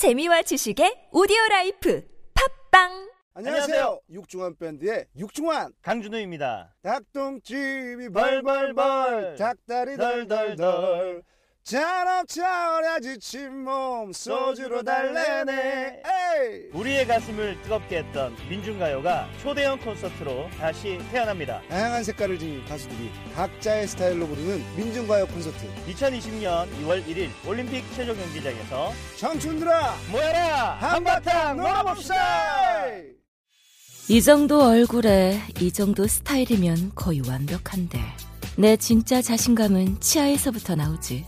재미와 0.00 0.40
지식의 0.40 1.08
오디오 1.12 1.36
라이프 1.50 2.02
팟빵! 2.32 3.10
안녕하세요. 3.34 4.00
육중한 4.10 4.56
밴드의 4.56 5.04
육중한 5.14 5.74
강준호입니다. 5.82 6.74
닭똥집이 6.82 8.08
벌벌벌. 8.08 9.36
닭다리 9.36 9.98
덜덜덜 9.98 11.22
잔업철야 11.64 13.00
지친 13.00 13.64
몸 13.64 14.12
소주로 14.12 14.82
달래네. 14.82 16.02
에이! 16.04 16.70
우리의 16.72 17.06
가슴을 17.06 17.60
뜨겁게 17.62 17.98
했던 17.98 18.34
민중가요가 18.48 19.28
초대형 19.42 19.78
콘서트로 19.80 20.48
다시 20.58 20.98
태어납니다. 21.12 21.60
다양한 21.68 22.02
색깔을 22.02 22.38
지닌 22.38 22.64
가수들이 22.64 23.10
각자의 23.34 23.86
스타일로 23.88 24.26
부르는 24.26 24.64
민중가요 24.76 25.26
콘서트. 25.26 25.58
2020년 25.86 26.66
2월 26.82 27.04
1일 27.06 27.28
올림픽 27.46 27.84
체조 27.94 28.16
경기장에서 28.16 28.92
청춘들아 29.18 29.94
모여라! 30.10 30.76
한바탕 30.80 31.56
놀아봅시다! 31.56 32.86
이 34.08 34.20
정도 34.22 34.64
얼굴에 34.64 35.40
이 35.60 35.70
정도 35.70 36.06
스타일이면 36.08 36.92
거의 36.96 37.20
완벽한데 37.28 38.00
내 38.56 38.76
진짜 38.76 39.22
자신감은 39.22 40.00
치아에서부터 40.00 40.74
나오지 40.74 41.24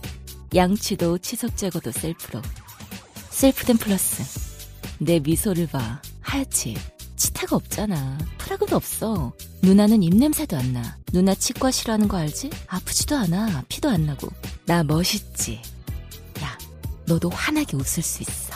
양치도 0.55 1.17
치석 1.17 1.57
제거도 1.57 1.91
셀프로. 1.91 2.41
셀프덴 3.29 3.77
플러스. 3.77 4.23
내 4.99 5.19
미소를 5.19 5.67
봐. 5.67 6.01
하얗지. 6.21 6.77
치태가 7.15 7.55
없잖아. 7.55 8.17
프라그도 8.37 8.75
없어. 8.75 9.33
누나는 9.63 10.03
입냄새도 10.03 10.55
안 10.55 10.73
나. 10.73 10.97
누나 11.11 11.33
치과 11.33 11.71
싫어하는 11.71 12.07
거 12.07 12.17
알지? 12.17 12.51
아프지도 12.67 13.15
않아. 13.15 13.63
피도 13.67 13.89
안 13.89 14.05
나고. 14.05 14.29
나 14.65 14.83
멋있지. 14.83 15.61
야 16.41 16.57
너도 17.05 17.29
환하게 17.29 17.75
웃을 17.77 18.03
수 18.03 18.21
있어. 18.21 18.53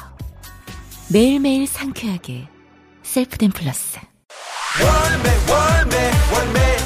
매일매일 1.10 1.66
상쾌하게. 1.66 2.48
셀프덴 3.02 3.52
플러스. 3.52 3.98
월매 4.80 5.30
월매 5.52 6.12
월매 6.34 6.77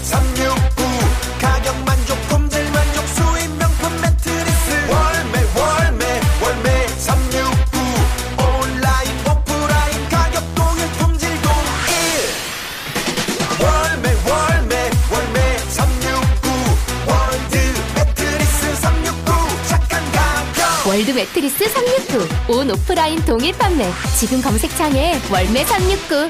월드 20.91 21.09
매트리스 21.11 21.69
369. 21.69 22.53
온 22.53 22.69
오프라인 22.69 23.17
동일 23.23 23.57
판매. 23.57 23.85
지금 24.19 24.41
검색창에 24.41 25.13
월매 25.31 25.63
369. 25.63 26.29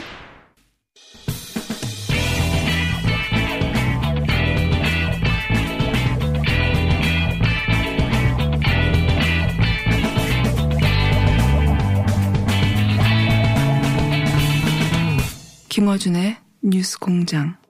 김어준의 15.69 16.37
뉴스 16.61 16.99
공장. 16.99 17.60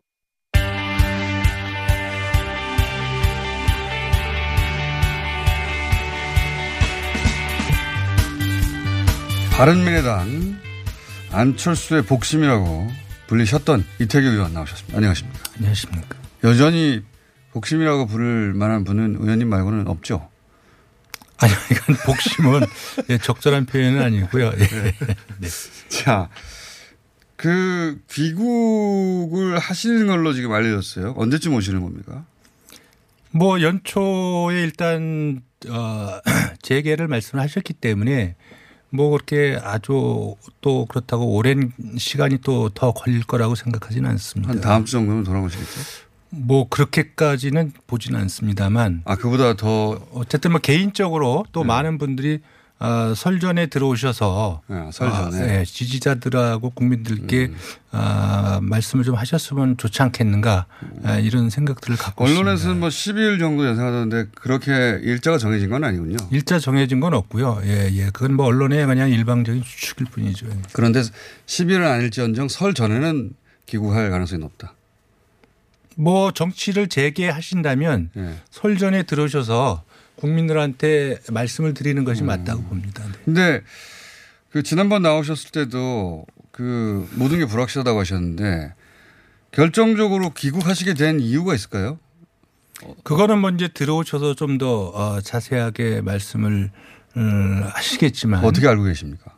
바른미래당 9.61 10.59
안철수의 11.29 12.01
복심이라고 12.07 12.87
불리셨던 13.27 13.85
이태규 13.99 14.27
의원 14.27 14.53
나오셨습니다. 14.55 14.97
안녕하십니까. 14.97 15.39
안녕하십니까. 15.55 16.17
여전히 16.45 17.03
복심이라고 17.51 18.07
부를 18.07 18.55
만한 18.55 18.83
분은 18.83 19.17
의원님 19.21 19.49
말고는 19.49 19.87
없죠. 19.87 20.27
아니, 21.37 21.53
이건 21.71 21.95
복심은 22.07 22.61
예, 23.09 23.19
적절한 23.19 23.67
표현은 23.67 24.01
아니고요. 24.01 24.47
예. 24.47 24.67
네. 25.37 25.47
자, 25.89 26.29
그 27.35 28.01
귀국을 28.09 29.59
하시는 29.59 30.07
걸로 30.07 30.33
지금 30.33 30.53
알려졌어요. 30.53 31.13
언제쯤 31.15 31.53
오시는 31.53 31.81
겁니까? 31.81 32.25
뭐 33.29 33.61
연초에 33.61 34.59
일단 34.63 35.43
어, 35.69 36.19
재개를 36.63 37.07
말씀하셨기 37.07 37.73
때문에 37.73 38.35
뭐 38.93 39.09
그렇게 39.11 39.57
아주 39.63 40.35
또 40.61 40.85
그렇다고 40.85 41.33
오랜 41.35 41.71
시간이 41.97 42.39
또 42.39 42.69
더 42.73 42.91
걸릴 42.91 43.23
거라고 43.23 43.55
생각하지는 43.55 44.09
않습니다. 44.11 44.51
한 44.53 44.61
다음 44.61 44.85
주 44.85 44.91
정도면 44.93 45.23
돌아오시겠죠? 45.23 45.81
뭐 46.29 46.67
그렇게까지는 46.69 47.73
보지는 47.87 48.19
않습니다만 48.21 49.01
아, 49.05 49.15
그보다 49.15 49.55
더 49.55 49.99
어쨌든 50.13 50.51
뭐 50.51 50.59
개인적으로 50.61 51.45
또 51.51 51.63
많은 51.63 51.97
분들이 51.97 52.39
어, 52.81 53.13
설 53.15 53.39
전에 53.39 53.67
들어오셔서 53.67 54.63
네, 54.65 54.89
설 54.91 55.07
아, 55.09 55.29
전에. 55.29 55.59
예, 55.59 55.65
지지자들하고 55.65 56.71
국민들께 56.71 57.51
음. 57.51 57.55
아, 57.91 58.59
말씀을 58.63 59.03
좀 59.03 59.13
하셨으면 59.13 59.77
좋지 59.77 60.01
않겠는가 60.01 60.65
아, 61.03 61.19
이런 61.19 61.51
생각들을 61.51 61.95
갖고 61.95 62.23
언론에서는 62.23 62.55
있습니다. 62.55 62.79
뭐 62.79 62.89
12일 62.89 63.39
정도 63.39 63.69
예상하던데 63.69 64.25
그렇게 64.33 64.99
일자가 65.03 65.37
정해진 65.37 65.69
건 65.69 65.83
아니군요. 65.83 66.17
일자 66.31 66.57
정해진 66.57 66.99
건 66.99 67.13
없고요. 67.13 67.61
예, 67.65 67.87
예. 67.91 68.05
그건 68.11 68.33
뭐 68.33 68.47
언론의 68.47 68.87
그냥 68.87 69.11
일방적인 69.11 69.61
추측일 69.61 70.07
뿐이죠. 70.07 70.47
예. 70.47 70.57
그런데 70.73 71.03
10일은 71.45 71.85
아닐지언정 71.85 72.47
설 72.47 72.73
전에는 72.73 73.33
귀국할 73.67 74.09
가능성이 74.09 74.41
높다. 74.41 74.73
뭐 75.97 76.31
정치를 76.31 76.87
재개하신다면 76.87 78.09
예. 78.17 78.35
설 78.49 78.79
전에 78.79 79.03
들어오셔서 79.03 79.83
국민들한테 80.15 81.19
말씀을 81.31 81.73
드리는 81.73 82.01
음. 82.01 82.05
것이 82.05 82.23
맞다고 82.23 82.63
봅니다. 82.63 83.03
네. 83.05 83.11
근데 83.25 83.61
그 84.51 84.63
지난번 84.63 85.01
나오셨을 85.01 85.51
때도 85.51 86.25
그 86.51 87.07
모든 87.13 87.39
게 87.39 87.45
불확실하다고 87.45 87.99
하셨는데 87.99 88.73
결정적으로 89.51 90.31
귀국하시게 90.31 90.93
된 90.93 91.19
이유가 91.19 91.53
있을까요? 91.55 91.99
그거는 93.03 93.39
뭐 93.39 93.49
이제 93.51 93.67
들어오셔서 93.67 94.33
좀더 94.35 94.89
어, 94.89 95.21
자세하게 95.21 96.01
말씀을 96.01 96.71
음, 97.17 97.63
하시겠지만 97.73 98.43
어떻게 98.45 98.67
알고 98.67 98.83
계십니까? 98.83 99.31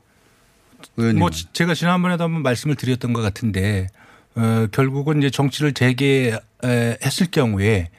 의원님. 0.98 1.20
뭐 1.20 1.30
지- 1.30 1.52
제가 1.54 1.74
지난번에도 1.74 2.24
한번 2.24 2.44
말씀을 2.44 2.76
드렸던 2.76 3.14
것 3.14 3.22
같은데 3.22 3.88
어, 4.36 4.68
결국은 4.72 5.18
이제 5.20 5.30
정치를 5.30 5.74
재개했을 5.74 7.28
경우에 7.32 7.90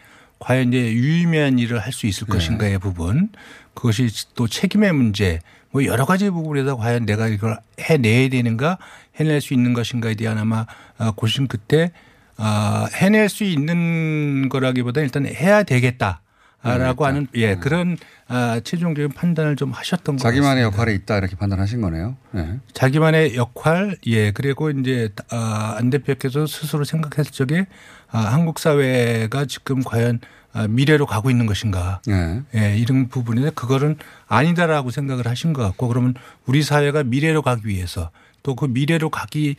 과연 0.45 0.69
이제 0.69 0.93
유의미한 0.93 1.59
일을 1.59 1.79
할 1.79 1.93
수 1.93 2.07
있을 2.07 2.27
네. 2.27 2.35
것인가의 2.35 2.79
부분 2.79 3.31
그것이 3.73 4.09
또 4.35 4.47
책임의 4.47 4.93
문제 4.93 5.41
뭐 5.71 5.85
여러 5.85 6.05
가지 6.05 6.29
부분에서 6.29 6.77
과연 6.77 7.07
내가 7.07 7.29
이걸 7.29 7.59
해내야 7.81 8.29
되는가 8.29 8.79
해낼 9.17 9.41
수 9.41 9.55
있는 9.55 9.73
것인가에 9.73 10.15
대한 10.15 10.39
아마 10.39 10.67
아, 10.99 11.13
고심 11.17 11.47
끝에 11.47 11.93
아, 12.37 12.89
해낼 12.95 13.29
수 13.29 13.45
있는 13.45 14.49
거라기보다 14.49 15.01
일단 15.01 15.27
해야 15.27 15.63
되겠다. 15.63 16.21
라고 16.63 17.05
하는 17.05 17.27
예 17.35 17.57
그런 17.57 17.99
아, 18.27 18.59
최종적인 18.65 19.13
판단을 19.13 19.55
좀 19.55 19.71
하셨던 19.73 20.17
것 20.17 20.23
네. 20.23 20.23
자기만의. 20.23 20.63
역할이 20.65 20.95
있다 20.95 21.19
이렇게 21.19 21.37
판단하신 21.37 21.83
거네요. 21.83 22.17
네. 22.31 22.59
자기만의 22.73 23.37
역할, 23.37 23.99
예, 24.07 24.31
그리고 24.31 24.71
이제 24.71 25.11
아, 25.31 25.77
안 25.79 25.91
대표께서 25.91 26.47
스스로 26.47 26.85
생각했을 26.85 27.33
적에 27.33 27.67
아, 28.11 28.19
한국 28.19 28.59
사회가 28.59 29.45
지금 29.45 29.83
과연 29.85 30.21
아, 30.23 30.34
미래로 30.69 31.07
가고 31.07 31.31
있는 31.31 31.47
것인가. 31.47 32.01
네. 32.07 32.43
예, 32.55 32.77
이런 32.79 33.09
부분에 33.09 33.51
그거는 33.51 33.97
아니다라고 34.29 34.91
생각을 34.91 35.27
하신 35.27 35.53
것 35.53 35.63
같고 35.63 35.89
그러면 35.89 36.15
우리 36.47 36.63
사회가 36.63 37.03
미래로 37.05 37.43
가기 37.43 37.67
위해서 37.67 38.11
또 38.43 38.55
그 38.55 38.67
미래로 38.67 39.11
가기 39.11 39.57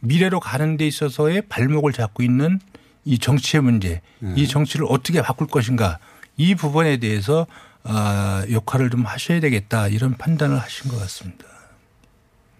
미래로 0.00 0.40
가는 0.40 0.76
데 0.76 0.86
있어서의 0.86 1.42
발목을 1.48 1.92
잡고 1.92 2.22
있는 2.22 2.60
이 3.04 3.18
정치의 3.18 3.62
문제, 3.62 4.00
이 4.36 4.46
정치를 4.46 4.86
어떻게 4.88 5.20
바꿀 5.22 5.46
것인가 5.48 5.98
이 6.36 6.54
부분에 6.54 6.98
대해서 6.98 7.46
아, 7.82 8.44
역할을 8.50 8.90
좀 8.90 9.04
하셔야 9.06 9.40
되겠다 9.40 9.88
이런 9.88 10.16
판단을 10.16 10.58
하신 10.58 10.90
것 10.90 10.98
같습니다. 11.00 11.44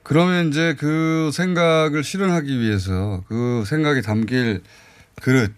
그러면 0.02 0.48
이제 0.48 0.74
그 0.78 1.30
생각을 1.32 2.02
실현하기 2.02 2.60
위해서 2.60 3.22
그 3.28 3.64
생각이 3.66 4.00
담길 4.02 4.62
그릇, 5.20 5.52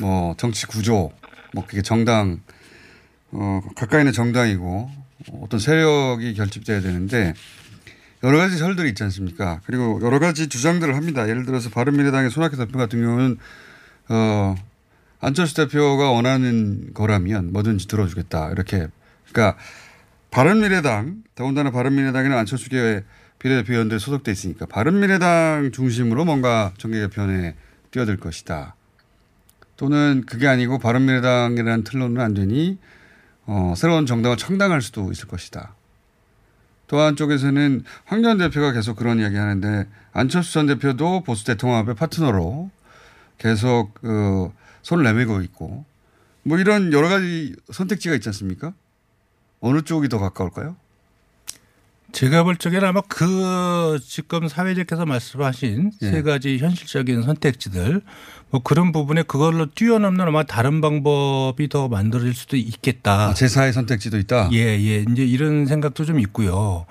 뭐 0.00 0.34
정치 0.36 0.66
구조, 0.66 1.12
뭐 1.58 1.66
그게 1.66 1.82
정당, 1.82 2.40
어, 3.32 3.60
가까이 3.74 4.02
있는 4.02 4.12
정당이고 4.12 4.90
어떤 5.42 5.58
세력이 5.58 6.34
결집돼야 6.34 6.80
되는데 6.80 7.34
여러 8.22 8.38
가지 8.38 8.56
설들이 8.56 8.90
있지 8.90 9.02
않습니까? 9.02 9.60
그리고 9.64 10.00
여러 10.02 10.20
가지 10.20 10.48
주장들을 10.48 10.94
합니다. 10.94 11.28
예를 11.28 11.44
들어서 11.44 11.68
바른미래당의 11.70 12.30
손학규 12.30 12.56
대표 12.56 12.78
같은 12.78 13.00
경우는 13.00 13.38
어, 14.08 14.54
안철수 15.20 15.56
대표가 15.56 16.12
원하는 16.12 16.94
거라면 16.94 17.52
뭐든지 17.52 17.88
들어주겠다. 17.88 18.50
이렇게. 18.52 18.86
그러니까 19.30 19.58
바른미래당 20.30 21.24
더군다나 21.34 21.72
바른미래당에는 21.72 22.36
안철수계 22.36 23.04
비례대표 23.40 23.72
의원들이 23.72 23.98
소속돼 23.98 24.30
있으니까 24.30 24.66
바른미래당 24.66 25.70
중심으로 25.72 26.24
뭔가 26.24 26.72
정계 26.78 27.00
개편에 27.00 27.56
뛰어들 27.90 28.16
것이다. 28.16 28.76
또는 29.78 30.24
그게 30.26 30.46
아니고 30.46 30.78
바른미래당이라는 30.78 31.84
틀로는 31.84 32.20
안 32.20 32.34
되니 32.34 32.78
어, 33.46 33.72
새로운 33.76 34.04
정당을 34.04 34.36
창당할 34.36 34.82
수도 34.82 35.10
있을 35.10 35.26
것이다. 35.28 35.74
또 36.88 36.98
한 36.98 37.16
쪽에서는 37.16 37.84
황전 38.04 38.38
대표가 38.38 38.72
계속 38.72 38.96
그런 38.96 39.20
이야기 39.20 39.36
하는데 39.36 39.86
안철수 40.12 40.52
전 40.54 40.66
대표도 40.66 41.22
보수 41.22 41.44
대통합의 41.46 41.94
파트너로 41.94 42.70
계속 43.38 43.94
그 43.94 44.50
손을 44.82 45.04
내밀고 45.04 45.42
있고 45.42 45.84
뭐 46.42 46.58
이런 46.58 46.92
여러 46.92 47.08
가지 47.08 47.54
선택지가 47.70 48.14
있지 48.16 48.28
않습니까? 48.30 48.72
어느 49.60 49.82
쪽이 49.82 50.08
더 50.08 50.18
가까울까요? 50.18 50.76
제가 52.12 52.42
볼 52.42 52.56
적에는 52.56 52.88
아마 52.88 53.00
그 53.06 53.98
지금 54.02 54.48
사회자께서 54.48 55.04
말씀하신 55.04 55.92
예. 56.02 56.10
세 56.10 56.22
가지 56.22 56.58
현실적인 56.58 57.22
선택지들 57.22 58.00
뭐 58.50 58.62
그런 58.62 58.92
부분에 58.92 59.22
그걸로 59.22 59.66
뛰어넘는 59.66 60.26
아마 60.26 60.42
다른 60.42 60.80
방법이 60.80 61.68
더 61.68 61.88
만들어질 61.88 62.34
수도 62.34 62.56
있겠다. 62.56 63.28
아, 63.28 63.34
제4의 63.34 63.72
선택지도 63.72 64.18
있다. 64.18 64.48
예, 64.52 64.58
예. 64.58 65.04
이제 65.10 65.24
이런 65.24 65.66
생각도 65.66 66.04
좀 66.04 66.18
있고요. 66.20 66.86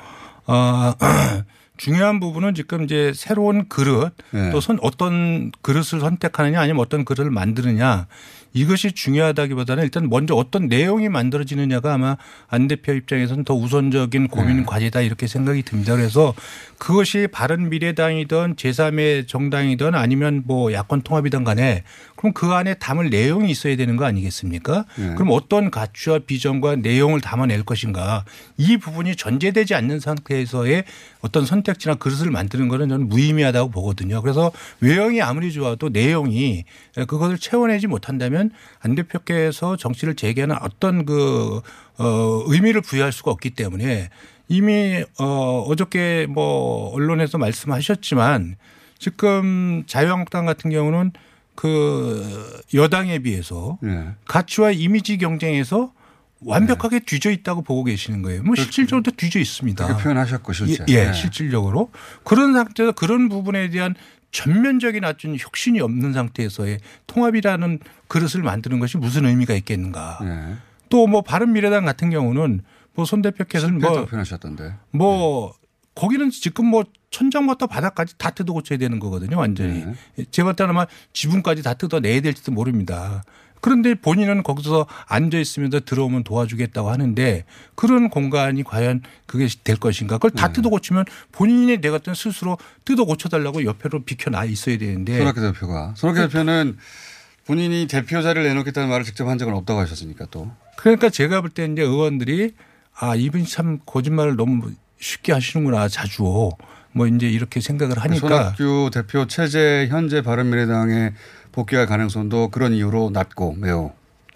어, 0.45 0.93
중요한 1.77 2.19
부분은 2.19 2.53
지금 2.55 2.83
이제 2.83 3.11
새로운 3.15 3.67
그릇 3.67 4.11
예. 4.33 4.51
또 4.51 4.61
선, 4.61 4.77
어떤 4.81 5.51
그릇을 5.61 5.99
선택하느냐 5.99 6.59
아니면 6.59 6.81
어떤 6.81 7.05
그릇을 7.05 7.31
만드느냐 7.31 8.07
이것이 8.53 8.91
중요하다기보다는 8.91 9.83
일단 9.83 10.09
먼저 10.09 10.35
어떤 10.35 10.67
내용이 10.67 11.09
만들어지느냐가 11.09 11.93
아마 11.93 12.17
안 12.47 12.67
대표 12.67 12.93
입장에서는 12.93 13.43
더 13.43 13.53
우선적인 13.53 14.27
고민 14.27 14.57
네. 14.57 14.63
과제다 14.65 15.01
이렇게 15.01 15.27
생각이 15.27 15.63
듭니다. 15.63 15.95
그래서 15.95 16.33
그것이 16.77 17.27
바른 17.31 17.69
미래당이든 17.69 18.55
제3의 18.55 19.27
정당이든 19.27 19.95
아니면 19.95 20.43
뭐 20.45 20.73
야권 20.73 21.01
통합이든 21.01 21.43
간에 21.43 21.83
그럼 22.15 22.33
그 22.33 22.47
안에 22.47 22.73
담을 22.75 23.09
내용이 23.09 23.49
있어야 23.49 23.75
되는 23.75 23.95
거 23.95 24.05
아니겠습니까? 24.05 24.85
네. 24.97 25.13
그럼 25.15 25.29
어떤 25.31 25.71
가치와 25.71 26.19
비전과 26.25 26.77
내용을 26.77 27.21
담아낼 27.21 27.63
것인가 27.63 28.25
이 28.57 28.77
부분이 28.77 29.15
전제되지 29.15 29.75
않는 29.75 29.99
상태에서의 29.99 30.83
어떤 31.21 31.45
선택지나 31.45 31.95
그릇을 31.95 32.31
만드는 32.31 32.67
거는 32.67 32.89
저는 32.89 33.09
무의미하다고 33.09 33.71
보거든요. 33.71 34.21
그래서 34.21 34.51
외형이 34.81 35.21
아무리 35.21 35.51
좋아도 35.51 35.89
내용이 35.89 36.65
그것을 37.07 37.37
채워내지 37.37 37.87
못한다면 37.87 38.36
안 38.79 38.95
대표께서 38.95 39.75
정치를 39.77 40.15
재개하는 40.15 40.55
어떤 40.61 41.05
그 41.05 41.61
어, 41.97 42.43
의미를 42.47 42.81
부여할 42.81 43.11
수가 43.11 43.31
없기 43.31 43.51
때문에 43.51 44.09
이미 44.47 45.03
어, 45.19 45.63
어저께 45.67 46.27
뭐 46.29 46.91
언론에서 46.93 47.37
말씀하셨지만 47.37 48.55
지금 48.99 49.83
자유한국당 49.87 50.45
같은 50.45 50.69
경우는 50.69 51.11
그 51.55 52.61
여당에 52.73 53.19
비해서 53.19 53.79
예. 53.83 54.09
가치와 54.25 54.71
이미지 54.71 55.17
경쟁에서 55.17 55.91
완벽하게 56.41 56.99
뒤져 56.99 57.31
있다고 57.31 57.63
보고 57.63 57.83
계시는 57.83 58.21
거예요. 58.21 58.43
뭐 58.43 58.55
실질적으로 58.55 59.03
뒤져 59.17 59.39
있습니다. 59.39 59.97
표현하셨고 59.97 60.53
실제. 60.53 60.85
예, 60.89 60.93
예, 60.93 61.07
예. 61.09 61.13
실질적으로 61.13 61.89
그런 62.23 62.53
상태에서 62.53 62.91
그런 62.91 63.27
부분에 63.27 63.69
대한 63.71 63.95
전면적인 64.31 65.03
어떤 65.03 65.35
혁신이 65.37 65.79
없는 65.79 66.13
상태에서의 66.13 66.79
통합이라는 67.07 67.79
그릇을 68.07 68.41
만드는 68.43 68.79
것이 68.79 68.97
무슨 68.97 69.25
의미가 69.25 69.53
있겠는가. 69.55 70.19
예. 70.23 70.55
또뭐 70.89 71.21
바른 71.21 71.51
미래당 71.53 71.85
같은 71.85 72.09
경우는 72.09 72.61
뭐 72.95 73.05
손 73.05 73.21
대표께서는 73.21 73.79
뭐, 73.79 74.05
표현하셨던데. 74.05 74.73
뭐 74.91 75.53
거기는 75.95 76.29
지금 76.31 76.65
뭐 76.67 76.83
천장부터 77.11 77.67
바닥까지 77.67 78.17
다 78.17 78.29
뜯어 78.31 78.53
고쳐야 78.53 78.77
되는 78.77 78.99
거거든요, 78.99 79.37
완전히. 79.37 79.85
네. 80.15 80.25
제가 80.31 80.47
볼 80.47 80.55
때는 80.55 80.69
아마 80.71 80.85
지붕까지 81.13 81.63
다 81.63 81.73
뜯어 81.73 81.99
내야 81.99 82.21
될지도 82.21 82.51
모릅니다. 82.51 83.23
그런데 83.61 83.95
본인은 83.95 84.43
거기서 84.43 84.85
앉아 85.07 85.39
있으면서 85.39 85.79
들어오면 85.79 86.23
도와주겠다고 86.23 86.91
하는데 86.91 87.43
그런 87.75 88.09
공간이 88.09 88.63
과연 88.63 89.01
그게 89.25 89.47
될 89.63 89.77
것인가? 89.77 90.17
그걸 90.17 90.31
네. 90.31 90.41
다 90.41 90.51
뜯어 90.51 90.69
고치면 90.69 91.05
본인이 91.31 91.77
내가 91.81 91.95
어떤 91.95 92.13
스스로 92.13 92.57
뜯어 92.85 93.05
고쳐달라고 93.05 93.63
옆으로 93.65 94.03
비켜나 94.03 94.45
있어야 94.45 94.77
되는데 94.77 95.17
손학규 95.17 95.41
대표가. 95.41 95.93
손학규 95.97 96.21
대표는 96.21 96.77
본인이 97.47 97.87
대표 97.87 98.21
자리를 98.21 98.45
내놓겠다는 98.47 98.89
말을 98.89 99.05
직접 99.05 99.27
한 99.27 99.37
적은 99.37 99.53
없다고 99.53 99.79
하셨으니까 99.79 100.27
또. 100.31 100.51
그러니까 100.75 101.09
제가 101.09 101.41
볼 101.41 101.49
때 101.51 101.65
이제 101.65 101.81
의원들이 101.81 102.53
아 102.99 103.15
이분이 103.15 103.45
참 103.45 103.79
거짓말을 103.85 104.35
너무 104.35 104.71
쉽게 104.99 105.31
하시는구나 105.33 105.87
자주 105.87 106.51
뭐 106.91 107.07
이제 107.07 107.27
이렇게 107.27 107.61
생각을 107.61 107.97
하니까 107.99 108.27
손학규 108.27 108.89
대표 108.93 109.27
체제 109.27 109.87
현재 109.89 110.21
바른미래당에 110.21 111.13
복귀할 111.51 111.85
가능성도 111.85 112.49
그런 112.49 112.73
이유로 112.73 113.11
낮고 113.11 113.53
매우. 113.53 113.91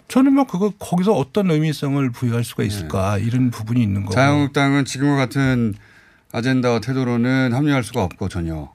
저는 0.08 0.32
뭐 0.34 0.44
그거 0.46 0.70
거기서 0.78 1.12
어떤 1.14 1.50
의미성을 1.50 2.10
부여할 2.10 2.44
수가 2.44 2.64
있을까 2.64 3.18
이런 3.18 3.50
부분이 3.50 3.82
있는 3.82 4.02
거고 4.02 4.14
자유한국당은 4.14 4.84
지금과 4.84 5.16
같은 5.16 5.74
아젠다와 6.32 6.80
태도로는 6.80 7.52
합류할 7.52 7.82
수가 7.84 8.02
없고 8.04 8.28
전혀. 8.28 8.70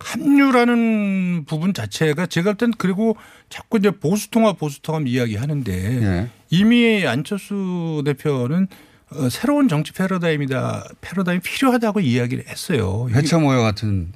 합류라는 0.00 1.44
부분 1.46 1.74
자체가 1.74 2.26
제가 2.26 2.54
볼땐 2.60 2.72
그리고 2.76 3.16
자꾸 3.48 3.78
이제 3.78 3.90
보수 3.90 4.30
통합 4.30 4.58
보수 4.58 4.82
통합 4.82 5.06
이야기 5.06 5.36
하는데 5.36 5.72
예. 5.72 6.28
이미 6.50 7.06
안철수 7.06 8.02
대표는 8.04 8.68
어, 9.12 9.28
새로운 9.28 9.68
정치 9.68 9.92
패러다임이다 9.92 10.88
패러다임이 11.00 11.40
필요하다고 11.40 12.00
이야기를 12.00 12.46
했어요. 12.48 13.08
해체 13.12 13.36
모여 13.36 13.60
같은. 13.62 14.12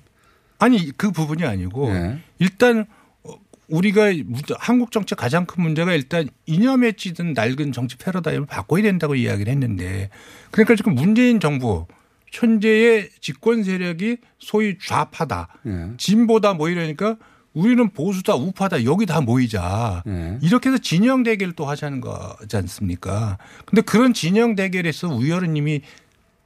아니 0.59 0.91
그 0.97 1.11
부분이 1.11 1.45
아니고 1.45 1.91
예. 1.91 2.19
일단 2.39 2.87
어, 3.25 3.35
우리가 3.69 4.13
한국 4.59 4.93
정치 4.93 5.15
가장 5.15 5.47
큰 5.47 5.63
문제가 5.63 5.93
일단 5.95 6.29
이념에 6.47 6.93
찌든 6.93 7.33
낡은 7.33 7.73
정치 7.73 7.97
패러다임을 7.97 8.47
바꿔야 8.47 8.83
된다고 8.83 9.15
이야기를 9.15 9.53
했는데 9.53 10.11
그러니까 10.51 10.77
지금 10.77 10.95
문재인 10.95 11.41
정부 11.41 11.87
현재의 12.35 13.11
집권 13.21 13.63
세력이 13.63 14.19
소위 14.39 14.77
좌파다 14.79 15.49
예. 15.67 15.91
진보다 15.97 16.55
뭐 16.55 16.69
이러니까 16.69 17.17
우리는 17.53 17.89
보수다 17.91 18.35
우파다 18.35 18.85
여기 18.85 19.07
다 19.07 19.21
모이자 19.21 20.03
예. 20.09 20.39
이렇게 20.43 20.69
해서 20.71 20.79
진영 20.79 21.23
대결을 21.23 21.55
또 21.55 21.65
하자는 21.67 22.01
거지 22.01 22.57
않습니까? 22.57 23.39
근데 23.65 23.81
그런 23.83 24.13
진영 24.13 24.57
대결에서 24.57 25.09
우열은 25.09 25.57
이미 25.57 25.81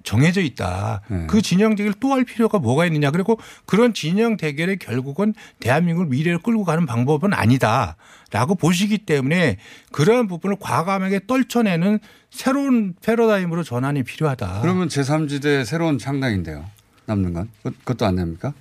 정해져 0.04 0.40
있다. 0.40 1.02
네. 1.08 1.26
그 1.28 1.42
진영 1.42 1.74
대결 1.74 1.92
또 1.94 2.12
할 2.12 2.24
필요가 2.24 2.58
뭐가 2.58 2.86
있느냐. 2.86 3.10
그리고 3.10 3.38
그런 3.66 3.92
진영 3.92 4.36
대결의 4.36 4.78
결국은 4.78 5.34
대한민국을 5.60 6.08
미래로 6.08 6.40
끌고 6.40 6.64
가는 6.64 6.86
방법은 6.86 7.32
아니다라고 7.34 8.54
보시기 8.58 8.98
때문에 8.98 9.58
그러한 9.92 10.26
부분을 10.28 10.56
과감하게 10.60 11.20
떨쳐내는 11.26 11.98
새로운 12.30 12.94
패러다임으로 13.02 13.62
전환이 13.64 14.02
필요하다. 14.02 14.60
그러면 14.62 14.88
제3지대 14.88 15.64
새로운 15.64 15.98
창당인데요. 15.98 16.64
남는 17.06 17.32
건. 17.32 17.48
그- 17.62 17.70
그것도 17.72 18.06
안 18.06 18.16
됩니까? 18.16 18.52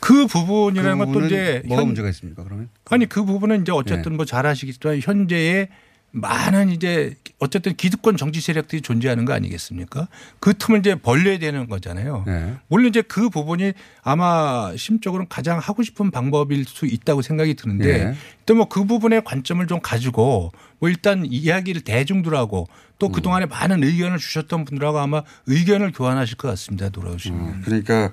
그 0.00 0.26
부분이라는 0.26 0.98
그 0.98 1.12
것도 1.12 1.26
이제 1.26 1.62
뭐가 1.66 1.80
현- 1.82 1.88
문제가 1.88 2.08
있습니까 2.10 2.44
그러면? 2.44 2.68
아니 2.90 3.06
그 3.06 3.24
부분은 3.24 3.62
이제 3.62 3.72
어쨌든 3.72 4.12
네. 4.12 4.16
뭐잘 4.16 4.46
아시겠지만 4.46 5.00
현재의 5.02 5.68
많은 6.16 6.70
이제 6.70 7.14
어쨌든 7.38 7.76
기득권 7.76 8.16
정치 8.16 8.40
세력들이 8.40 8.80
존재하는 8.80 9.26
거 9.26 9.34
아니겠습니까? 9.34 10.08
그 10.40 10.54
틈을 10.56 10.80
이제 10.80 10.94
벌려야 10.94 11.38
되는 11.38 11.68
거잖아요. 11.68 12.24
네. 12.26 12.54
물론 12.68 12.88
이제 12.88 13.02
그 13.02 13.28
부분이 13.28 13.74
아마 14.02 14.72
심적으로는 14.76 15.28
가장 15.28 15.58
하고 15.58 15.82
싶은 15.82 16.10
방법일 16.10 16.64
수 16.64 16.86
있다고 16.86 17.20
생각이 17.20 17.52
드는데 17.54 18.04
네. 18.04 18.14
또뭐 18.46 18.68
그 18.68 18.84
부분의 18.84 19.24
관점을 19.24 19.66
좀 19.66 19.80
가지고 19.82 20.52
뭐 20.78 20.88
일단 20.88 21.26
이야기를 21.26 21.82
대중들하고 21.82 22.66
또 22.98 23.10
그동안에 23.10 23.44
많은 23.44 23.84
의견을 23.84 24.16
주셨던 24.16 24.64
분들하고 24.64 24.98
아마 24.98 25.22
의견을 25.46 25.92
교환하실 25.92 26.38
것 26.38 26.48
같습니다. 26.48 26.88
돌아오시면. 26.88 27.60
그러니까 27.60 28.10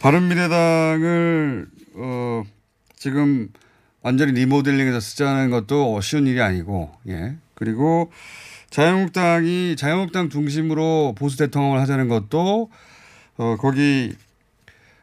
바른미래당을 0.00 1.66
어 1.96 2.42
지금 2.96 3.50
완전히 4.02 4.32
리모델링해서 4.32 5.00
쓰자는 5.00 5.50
것도 5.50 6.00
쉬운 6.00 6.26
일이 6.26 6.40
아니고 6.40 6.92
예 7.08 7.36
그리고 7.54 8.10
자유한국당이 8.70 9.76
자유한국당 9.76 10.28
중심으로 10.28 11.14
보수 11.16 11.36
대통령을 11.38 11.80
하자는 11.80 12.08
것도 12.08 12.70
어 13.36 13.56
거기 13.58 14.14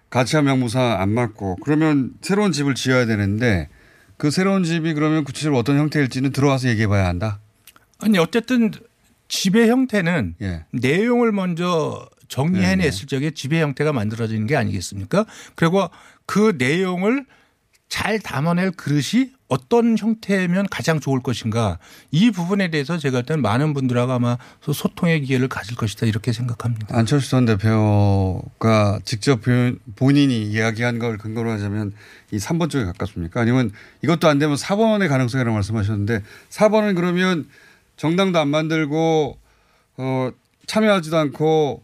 가치와 0.10 0.44
명무상 0.44 1.02
안 1.02 1.10
맞고 1.10 1.58
그러면 1.64 2.14
새로운 2.22 2.52
집을 2.52 2.76
지어야 2.76 3.06
되는데 3.06 3.70
그 4.18 4.32
새로운 4.32 4.64
집이 4.64 4.94
그러면 4.94 5.24
구체적으로 5.24 5.60
어떤 5.60 5.78
형태일지는 5.78 6.32
들어와서 6.32 6.70
얘기해 6.70 6.88
봐야 6.88 7.08
한다. 7.08 7.40
아니 8.00 8.18
어쨌든 8.18 8.72
지배 9.28 9.68
형태는 9.68 10.36
예. 10.42 10.66
내용을 10.72 11.32
먼저 11.32 12.08
정리해냈을 12.28 13.08
적에 13.08 13.32
지배 13.32 13.62
형태가 13.62 13.94
만들어지는 13.94 14.48
게 14.48 14.56
아니겠습니까? 14.56 15.26
그리고 15.56 15.90
그 16.26 16.56
내용을 16.58 17.26
잘 17.88 18.20
담아낼 18.20 18.72
그릇이 18.72 19.32
어떤 19.48 19.98
형태면 19.98 20.68
가장 20.72 21.00
좋을 21.00 21.22
것인가 21.22 21.78
이 22.10 22.32
부분에 22.32 22.70
대해서 22.72 22.98
제가 22.98 23.20
일단 23.20 23.42
많은 23.42 23.74
분들하고 23.74 24.12
아마 24.12 24.38
소통의 24.60 25.22
기회를 25.22 25.48
가질 25.48 25.76
것이다 25.76 26.08
이렇게 26.08 26.34
생각합니다. 26.34 26.98
안철수 26.98 27.30
전 27.30 27.46
대표가 27.46 29.00
직접 29.06 29.42
본인이 29.96 30.44
이야기한 30.44 30.98
걸 30.98 31.18
근거로 31.18 31.52
하자면 31.52 31.94
이 32.32 32.38
3번 32.38 32.70
쪽에 32.72 32.86
가깝습니까? 32.86 33.42
아니면 33.42 33.72
이것도 34.02 34.28
안 34.28 34.40
되면 34.40 34.56
4번의 34.56 35.08
가능성이라고 35.08 35.54
말씀하셨는데 35.54 36.24
4번은 36.50 36.96
그러면 36.96 37.48
정당도 37.98 38.40
안 38.40 38.48
만들고 38.48 39.38
어 39.98 40.32
참여하지도 40.66 41.18
않고 41.18 41.84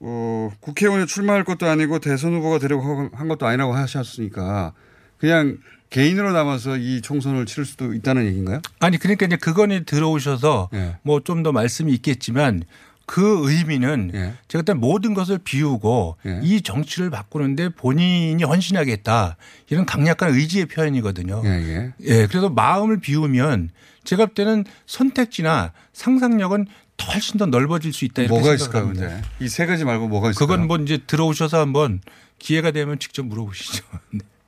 어 0.00 0.52
국회의원에 0.60 1.04
출마할 1.06 1.44
것도 1.44 1.66
아니고 1.66 1.98
대선 1.98 2.32
후보가 2.34 2.58
되려고 2.58 3.10
한 3.12 3.28
것도 3.28 3.46
아니라고 3.46 3.74
하셨으니까 3.74 4.72
그냥 5.20 5.58
개인으로 5.90 6.32
남아서 6.32 6.76
이 6.76 7.02
총선을 7.02 7.46
치를 7.46 7.64
수도 7.64 7.92
있다는 7.92 8.26
얘기인가요? 8.26 8.60
아니 8.78 8.96
그러니까 8.96 9.26
이제 9.26 9.36
그건이 9.36 9.84
들어오셔서 9.84 10.70
예. 10.72 10.96
뭐좀 11.02 11.42
더 11.42 11.52
말씀이 11.52 11.92
있겠지만 11.94 12.62
그 13.06 13.50
의미는 13.50 14.12
예. 14.14 14.34
제가 14.46 14.60
일단 14.60 14.78
모든 14.78 15.14
것을 15.14 15.38
비우고 15.38 16.16
예. 16.26 16.40
이 16.44 16.62
정치를 16.62 17.10
바꾸는데 17.10 17.70
본인이 17.70 18.42
헌신하겠다 18.42 19.36
이런 19.68 19.84
강력한 19.84 20.32
의지의 20.32 20.66
표현이거든요. 20.66 21.42
예, 21.44 21.48
예. 21.48 21.92
예, 22.02 22.26
그래서 22.26 22.48
마음을 22.48 23.00
비우면 23.00 23.70
제가 24.04 24.26
볼 24.26 24.34
때는 24.34 24.64
선택지나 24.86 25.72
상상력은 25.92 26.66
더 26.96 27.12
훨씬 27.12 27.36
더 27.36 27.46
넓어질 27.46 27.92
수 27.92 28.04
있다 28.04 28.22
이렇게 28.22 28.28
뭐가 28.32 28.56
생각을 28.56 28.56
있을까요, 28.56 28.82
합니다. 28.84 29.08
근데? 29.08 29.44
이세 29.44 29.66
가지 29.66 29.84
말고 29.84 30.06
뭐가 30.08 30.30
있을까요? 30.30 30.46
그건 30.46 30.68
뭐 30.68 30.76
이제 30.78 30.98
들어오셔서 31.06 31.58
한번 31.58 32.00
기회가 32.38 32.70
되면 32.70 32.98
직접 32.98 33.26
물어보시죠. 33.26 33.84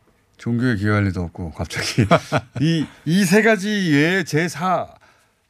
네. 0.43 0.45
종교에 0.45 0.77
기여할 0.77 1.05
리도 1.05 1.23
없고 1.23 1.53
갑자기 1.53 2.03
이 2.61 2.85
이 3.07 3.25
세 3.25 3.43
가지 3.43 3.69
외에 3.69 4.25
제4 4.25 4.89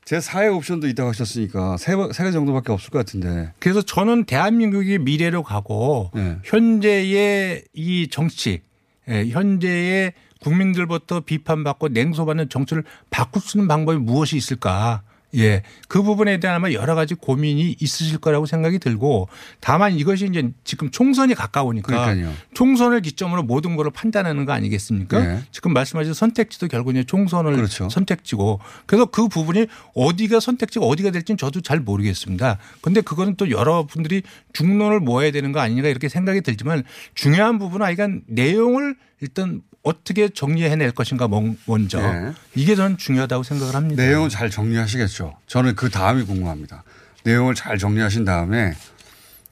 제4의 0.05 0.55
옵션도 0.57 0.89
있다고 0.89 1.09
하셨으니까 1.11 1.77
세, 1.79 1.93
세 2.13 2.25
가지 2.25 2.33
정도밖에 2.33 2.73
없을 2.73 2.91
것 2.91 2.99
같은데. 2.99 3.53
그래서 3.61 3.83
저는 3.83 4.25
대한민국이 4.25 4.99
미래로 4.99 5.43
가고 5.45 6.11
네. 6.15 6.39
현재의 6.45 7.65
이 7.73 8.09
정치, 8.11 8.63
예, 9.09 9.29
현재의 9.29 10.13
국민들부터 10.41 11.21
비판받고 11.21 11.89
냉소받는 11.89 12.49
정치를 12.49 12.83
바꿀 13.11 13.41
수 13.43 13.57
있는 13.59 13.69
방법이 13.69 13.99
무엇이 13.99 14.37
있을까? 14.37 15.03
예. 15.37 15.62
그 15.89 16.03
부분에 16.03 16.41
대한 16.41 16.57
아마 16.57 16.73
여러 16.73 16.95
가지 16.95 17.15
고민이 17.15 17.77
있으실 17.81 18.19
거라고 18.19 18.47
생각이 18.47 18.79
들고 18.79 19.29
다만 19.61 19.95
이것이 19.95 20.27
이제 20.27 20.51
지금 20.65 20.91
총선이 20.91 21.35
가까우니까 21.35 21.87
그러니까요. 21.87 22.35
총선을 22.55 23.01
기점으로 23.03 23.43
모든 23.43 23.77
것을 23.77 23.91
판단하는 23.91 24.45
거 24.45 24.53
아니겠습니까? 24.53 25.19
네. 25.19 25.43
지금 25.51 25.73
말씀하신 25.73 26.15
선택지도 26.15 26.69
결국 26.69 26.93
이제 26.93 27.05
총선을 27.05 27.57
그렇죠. 27.57 27.89
선택지고 27.89 28.61
그래서 28.87 29.07
그 29.07 29.29
부분이 29.29 29.67
어디가 29.95 30.41
선택지가 30.41 30.85
어디가 30.85 31.11
될지는 31.11 31.39
저도 31.39 31.61
잘 31.61 31.81
모르겠습니다. 31.81 32.59
근데 32.81 33.01
그거는 33.01 33.37
또 33.37 33.51
여러분들이 33.51 34.23
중론을 34.53 35.01
모아야 35.01 35.31
되는 35.31 35.53
거 35.53 35.61
아닌가 35.61 35.89
이렇게 35.89 36.09
생각이 36.09 36.43
들지만 36.43 36.85
중요한 37.15 37.59
부분은 37.59 37.87
아이가 37.87 38.09
내용을 38.27 38.97
일단 39.21 39.62
어떻게 39.83 40.29
정리해낼 40.29 40.93
것인가 40.93 41.27
먼- 41.29 41.59
먼저 41.67 42.01
네. 42.01 42.33
이게 42.55 42.75
저는 42.77 42.99
중요하다고 42.99 43.43
생각을 43.43 43.75
합니다. 43.75 44.03
내용을 44.03 44.29
잘 44.29 44.49
정리하시겠죠. 44.51 45.37
저는 45.47 45.75
그 45.75 45.91
다음이 45.91 46.25
궁금합니다. 46.25 46.85
내용을 47.25 47.55
잘 47.55 47.79
정리하신 47.79 48.25
다음에 48.25 48.75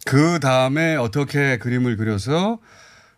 그 0.06 0.38
다음에 0.40 0.96
어떻게 0.96 1.58
그림을 1.58 1.96
그려서 1.96 2.58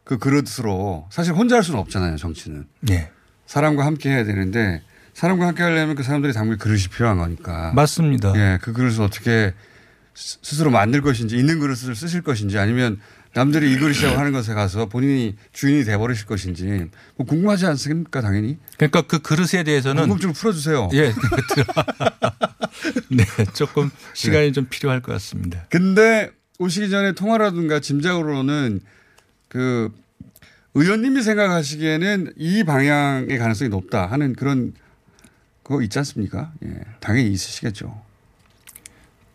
그 0.04 0.18
그릇으로 0.18 1.06
사실 1.10 1.32
혼자 1.34 1.56
할 1.56 1.62
수는 1.62 1.78
없잖아요. 1.80 2.16
정치는. 2.16 2.66
네. 2.80 3.10
사람과 3.46 3.84
함께 3.86 4.08
해야 4.10 4.24
되는데 4.24 4.82
사람과 5.14 5.46
함께 5.46 5.62
하려면 5.62 5.94
그 5.94 6.02
사람들이 6.02 6.32
담길 6.32 6.56
그릇이 6.56 6.84
필요한 6.90 7.18
거니까. 7.18 7.72
맞습니다. 7.74 8.32
예, 8.36 8.58
그 8.62 8.72
그릇을 8.72 9.02
어떻게 9.02 9.52
스- 10.14 10.38
스스로 10.42 10.70
만들 10.70 11.02
것인지 11.02 11.36
있는 11.36 11.60
그릇을 11.60 11.94
쓰실 11.94 12.22
것인지 12.22 12.58
아니면 12.58 12.98
남들이 13.34 13.72
이 13.72 13.78
그릇이라고 13.78 14.18
하는 14.18 14.32
것에 14.32 14.52
가서 14.52 14.86
본인이 14.86 15.36
주인이 15.52 15.84
돼버리실 15.84 16.26
것인지 16.26 16.90
뭐 17.16 17.26
궁금하지 17.26 17.66
않습니까 17.66 18.20
당연히 18.20 18.58
그러니까 18.76 19.02
그 19.02 19.20
그릇에 19.20 19.64
대해서는 19.64 20.02
궁금증을 20.02 20.34
풀어주세요. 20.34 20.90
예. 20.92 21.12
네. 23.08 23.24
조금 23.54 23.90
시간이 24.12 24.52
좀 24.52 24.66
필요할 24.68 25.00
것 25.00 25.12
같습니다. 25.12 25.64
근데 25.70 26.30
오시기 26.58 26.90
전에 26.90 27.12
통화라든가 27.12 27.80
짐작으로는 27.80 28.80
그 29.48 29.90
의원님이 30.74 31.22
생각하시기에는 31.22 32.34
이 32.36 32.64
방향의 32.64 33.38
가능성이 33.38 33.68
높다 33.68 34.06
하는 34.06 34.34
그런 34.34 34.74
그거 35.62 35.82
있지 35.82 35.98
않습니까? 35.98 36.52
예, 36.64 36.80
당연히 37.00 37.30
있으시겠죠. 37.30 38.00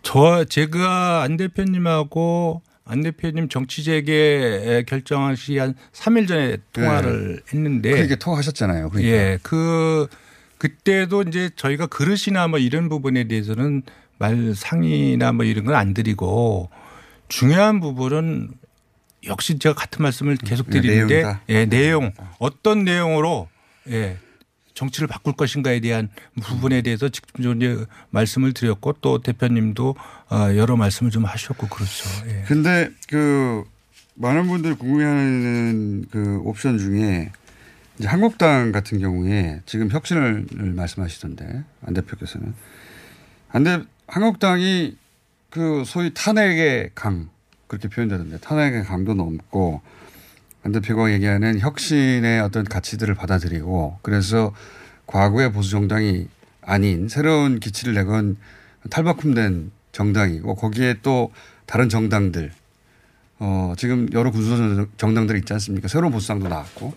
저 0.04 0.46
제가 0.46 1.22
안 1.24 1.38
대표님하고 1.38 2.62
안 2.88 3.02
대표님 3.02 3.50
정치 3.50 3.84
재개 3.84 4.84
결정하시 4.88 5.58
한 5.58 5.76
3일 5.94 6.28
전에 6.28 6.58
통화를 6.74 7.42
했는데 7.54 7.92
그렇게 7.92 8.16
통화하셨잖아요. 8.16 8.90
그러니까. 8.90 9.12
예, 9.14 9.40
그 9.44 10.08
그때도 10.58 11.24
이제 11.24 11.50
저희가 11.56 11.88
그릇이나 11.88 12.48
뭐 12.48 12.60
이런 12.60 12.90
부분에 12.90 13.26
대해서는 13.26 13.84
말 14.18 14.54
상의나 14.56 15.32
뭐 15.34 15.46
이런 15.46 15.66
건 15.66 15.76
안 15.76 15.94
드리고 15.94 16.70
중요한 17.28 17.80
부분은 17.80 18.50
역시 19.26 19.60
제가 19.60 19.76
같은 19.76 20.02
말씀을 20.04 20.38
계속 20.38 20.70
네, 20.70 20.80
드리는데 20.82 21.16
내용이다. 21.16 21.42
예, 21.50 21.66
내용 21.66 22.14
어떤 22.40 22.84
내용으로 22.86 23.50
예, 23.90 24.18
정치를 24.78 25.08
바꿀 25.08 25.34
것인가에 25.34 25.80
대한 25.80 26.10
부분에 26.40 26.84
대해서 26.84 27.10
직접적으로 27.10 27.86
말씀을 28.12 28.54
드렸고 28.54 28.94
또 29.02 29.20
대표님도 29.20 29.96
어, 30.30 30.56
여러 30.56 30.78
말씀을 30.78 31.10
좀 31.12 31.26
하셨고 31.26 31.68
그렇죠. 31.68 32.08
예. 32.28 32.44
근데 32.46 32.92
그 33.10 33.64
많은 34.14 34.46
분들이 34.46 34.76
궁금해하는 34.76 36.06
그 36.12 36.42
옵션 36.44 36.78
중에 36.78 37.32
이제 37.98 38.08
한국당 38.08 38.72
같은 38.72 39.00
경우에 39.00 39.62
지금 39.66 39.90
혁신을 39.90 40.46
말씀하시던데 40.76 41.64
안 41.82 41.94
대표께서는 41.96 42.54
안대 43.50 43.82
한국당이 44.08 44.96
그 45.50 45.84
소위 45.88 46.14
탄핵의 46.14 46.92
강 46.94 47.30
그렇게 47.66 47.88
표현되던데 47.88 48.38
탄핵의 48.42 48.84
강도 48.84 49.16
넘고 49.16 49.82
안 50.68 50.74
대표가 50.74 51.14
얘기하는 51.14 51.60
혁신의 51.60 52.42
어떤 52.42 52.66
가치들을 52.66 53.16
받아들이고 53.16 54.00
그래서 54.02 54.54
과거의 55.06 55.54
보수 55.54 55.72
정당이 55.72 56.28
아닌 56.62 57.08
새로운 57.08 57.62
기치를 57.62 57.94
내건 57.94 58.36
탈바꿈된 58.90 59.72
정당이고 59.94 60.56
거기에 60.56 60.96
또 61.04 61.32
다른 61.66 61.88
정당들 61.88 62.52
어 63.40 63.76
지금 63.78 64.10
여러 64.12 64.30
구조 64.30 64.88
정당들이 64.98 65.40
있지 65.40 65.54
않습니까? 65.54 65.88
새로운 65.88 66.12
보수당도 66.12 66.50
나왔고 66.50 66.94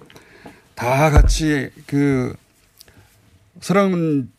다 0.75 1.11
같이 1.11 1.71
그 1.87 2.35
새로운 3.61 4.33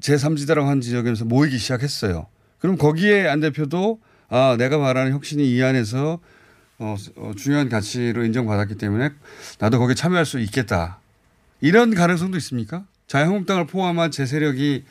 제3지대라고 0.00 0.66
한 0.66 0.82
지역에서 0.82 1.24
모이기 1.24 1.56
시작했어요. 1.56 2.26
그럼 2.58 2.76
거기에 2.76 3.26
안 3.26 3.40
대표도 3.40 4.00
아 4.28 4.56
내가 4.58 4.76
말하는 4.76 5.12
혁신이 5.12 5.50
이 5.50 5.62
안에서 5.62 6.20
어, 6.78 6.94
어, 7.16 7.32
중요한 7.36 7.68
가치로 7.68 8.24
인정받았기 8.24 8.76
때문에 8.76 9.10
나도 9.58 9.78
거기에 9.78 9.94
참여할 9.94 10.26
수 10.26 10.38
있겠다. 10.40 10.98
이런 11.60 11.94
가능성도 11.94 12.36
있습니까? 12.38 12.84
자유한국당을 13.06 13.66
포함한 13.66 14.10
제 14.10 14.26
세력이 14.26 14.84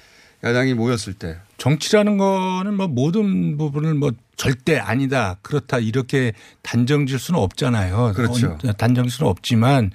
야당이 0.44 0.74
모였을 0.74 1.14
때. 1.14 1.38
정치라는 1.58 2.18
거는 2.18 2.76
뭐 2.76 2.88
모든 2.88 3.58
부분을 3.58 3.94
뭐 3.94 4.12
절대 4.36 4.78
아니다 4.78 5.38
그렇다 5.42 5.80
이렇게 5.80 6.34
단정질 6.62 7.20
수는 7.20 7.40
없잖아요. 7.40 8.14
그렇죠. 8.16 8.58
어, 8.64 8.74
단정질 8.74 9.12
수는 9.12 9.30
없지만 9.30 9.92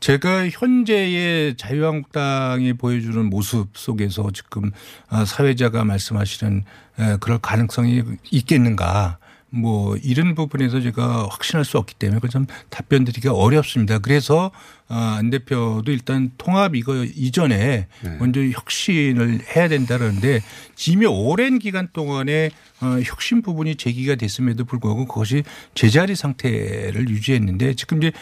제가 0.00 0.48
현재의 0.48 1.56
자유한국당이 1.56 2.72
보여주는 2.72 3.24
모습 3.24 3.68
속에서 3.76 4.30
지금 4.32 4.72
아, 5.08 5.24
사회자가 5.24 5.84
말씀하시는 5.84 6.64
에, 6.98 7.16
그럴 7.20 7.38
가능성이 7.38 8.02
있겠는가. 8.30 9.18
뭐 9.54 9.96
이런 10.02 10.34
부분에서 10.34 10.80
제가 10.80 11.28
확신할 11.30 11.66
수 11.66 11.76
없기 11.76 11.94
때문에 11.96 12.20
그좀 12.20 12.46
답변 12.70 13.04
드리기가 13.04 13.34
어렵습니다. 13.34 13.98
그래서 13.98 14.50
아, 14.88 15.16
안 15.18 15.30
대표도 15.30 15.90
일단 15.92 16.30
통합 16.38 16.74
이거 16.74 17.04
이전에 17.04 17.86
네. 18.02 18.16
먼저 18.18 18.40
혁신을 18.40 19.40
해야 19.54 19.68
된다는데 19.68 20.40
이미 20.88 21.06
오랜 21.06 21.58
기간 21.58 21.88
동안에 21.92 22.50
어, 22.80 23.00
혁신 23.04 23.42
부분이 23.42 23.76
제기가 23.76 24.16
됐음에도 24.16 24.64
불구하고 24.64 25.06
그것이 25.06 25.44
제자리 25.74 26.16
상태를 26.16 27.08
유지했는데 27.08 27.74
지금 27.74 27.98
이제 27.98 28.12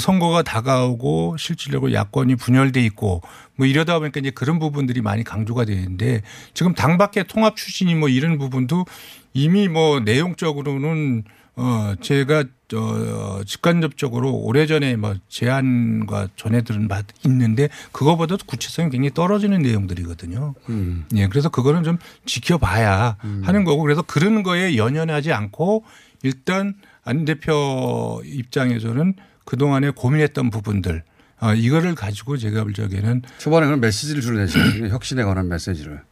선거가 0.00 0.42
다가오고 0.42 1.36
실질적으로 1.38 1.92
야권이 1.92 2.36
분열돼 2.36 2.82
있고 2.86 3.22
뭐 3.56 3.66
이러다 3.66 3.98
보니까 3.98 4.20
이제 4.20 4.30
그런 4.30 4.58
부분들이 4.58 5.00
많이 5.00 5.24
강조가 5.24 5.64
되는데 5.64 6.22
지금 6.52 6.74
당 6.74 6.98
밖의 6.98 7.24
통합 7.28 7.56
추진이 7.56 7.94
뭐 7.94 8.08
이런 8.08 8.38
부분도 8.38 8.84
이미 9.32 9.68
뭐 9.68 10.00
내용적으로는 10.00 11.24
어 11.56 11.94
제가 12.00 12.44
어 12.74 13.40
직간접적으로 13.44 14.32
오래전에 14.32 14.96
뭐 14.96 15.14
제안과 15.28 16.28
전해 16.36 16.62
들은 16.62 16.86
바 16.86 17.02
있는데 17.24 17.68
그거보다도 17.92 18.44
구체성이 18.46 18.90
굉장히 18.90 19.12
떨어지는 19.12 19.62
내용들이거든요. 19.62 20.54
음. 20.68 21.06
예, 21.14 21.26
그래서 21.26 21.48
그거는 21.48 21.82
좀 21.82 21.98
지켜봐야 22.26 23.16
하는 23.42 23.64
거고 23.64 23.82
그래서 23.82 24.02
그런 24.02 24.42
거에 24.42 24.76
연연하지 24.76 25.32
않고 25.32 25.84
일단 26.22 26.74
안 27.04 27.24
대표 27.24 28.22
입장에서는 28.24 29.14
그동안에 29.44 29.90
고민했던 29.90 30.50
부분들 30.50 31.02
어, 31.40 31.54
이거를 31.54 31.94
가지고 31.94 32.36
제가 32.36 32.64
볼 32.64 32.74
적에는 32.74 33.22
초반에 33.38 33.66
그런 33.66 33.80
메시지를 33.80 34.22
주로 34.22 34.38
내시거든요. 34.38 34.88
혁신에 34.88 35.22
관한 35.22 35.48
메시지를. 35.48 36.02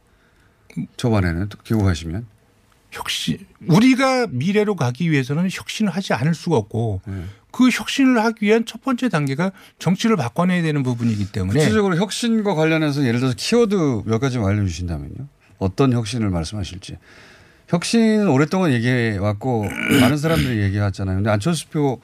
초반에는 0.95 1.49
또 1.49 1.57
기억하시면. 1.63 2.25
혁신 2.91 3.37
우리가 3.67 4.27
미래로 4.29 4.75
가기 4.75 5.11
위해서는 5.11 5.49
혁신을 5.51 5.91
하지 5.91 6.13
않을 6.13 6.33
수가 6.33 6.55
없고 6.57 7.01
네. 7.05 7.23
그 7.51 7.69
혁신을 7.69 8.23
하기 8.23 8.45
위한 8.45 8.65
첫 8.65 8.81
번째 8.81 9.09
단계가 9.09 9.51
정치를 9.79 10.15
바꿔내야 10.15 10.61
되는 10.61 10.83
부분이기 10.83 11.31
때문에 11.31 11.59
구체적으로 11.59 11.97
혁신과 11.97 12.55
관련해서 12.55 13.03
예를 13.05 13.19
들어서 13.19 13.35
키워드 13.37 14.03
몇 14.05 14.19
가지 14.19 14.37
알려주신다면요. 14.37 15.27
어떤 15.57 15.91
혁신을 15.93 16.29
말씀하실지. 16.29 16.97
혁신은 17.67 18.27
오랫동안 18.29 18.71
얘기해 18.71 19.17
왔고 19.17 19.65
많은 20.01 20.17
사람들이 20.17 20.61
얘기해 20.61 20.81
왔잖아요. 20.81 21.17
근데 21.17 21.29
안철수 21.29 21.67
표 21.69 21.99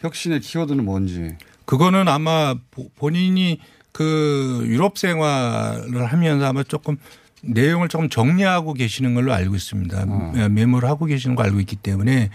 혁신의 0.00 0.40
키워드는 0.40 0.84
뭔지. 0.84 1.36
그거는 1.64 2.06
아마 2.06 2.54
보- 2.70 2.88
본인이 2.90 3.58
그 3.92 4.62
유럽 4.66 4.96
생활을 4.98 6.06
하면서 6.06 6.46
아마 6.46 6.62
조금 6.62 6.96
내용을 7.42 7.88
조금 7.88 8.08
정리하고 8.08 8.74
계시는 8.74 9.14
걸로 9.14 9.32
알고 9.32 9.54
있습니다. 9.54 10.32
예, 10.36 10.48
메모를 10.48 10.88
하고 10.88 11.04
계시는 11.06 11.36
거 11.36 11.42
알고 11.42 11.60
있기 11.60 11.76
때문에 11.76 12.30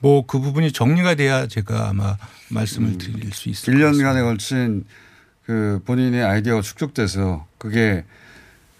뭐 0.00 0.22
그 0.26 0.40
부분이 0.40 0.72
정리가 0.72 1.14
돼야 1.16 1.46
제가 1.46 1.88
아마 1.88 2.16
말씀을 2.50 2.98
드릴 2.98 3.32
수 3.32 3.48
있을 3.48 3.74
것 3.74 3.84
같습니다. 3.84 4.12
1년간에 4.12 4.22
걸친 4.22 4.84
그 5.44 5.80
본인의 5.86 6.22
아이디어가 6.24 6.60
축적돼서 6.62 7.46
그게 7.58 8.04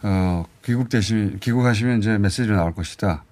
어 0.03 0.45
귀국 0.65 0.89
되시 0.91 1.37
귀국하시면 1.41 1.99
이제 1.99 2.19
메시지로 2.19 2.55
나올 2.57 2.75
것이다. 2.75 3.25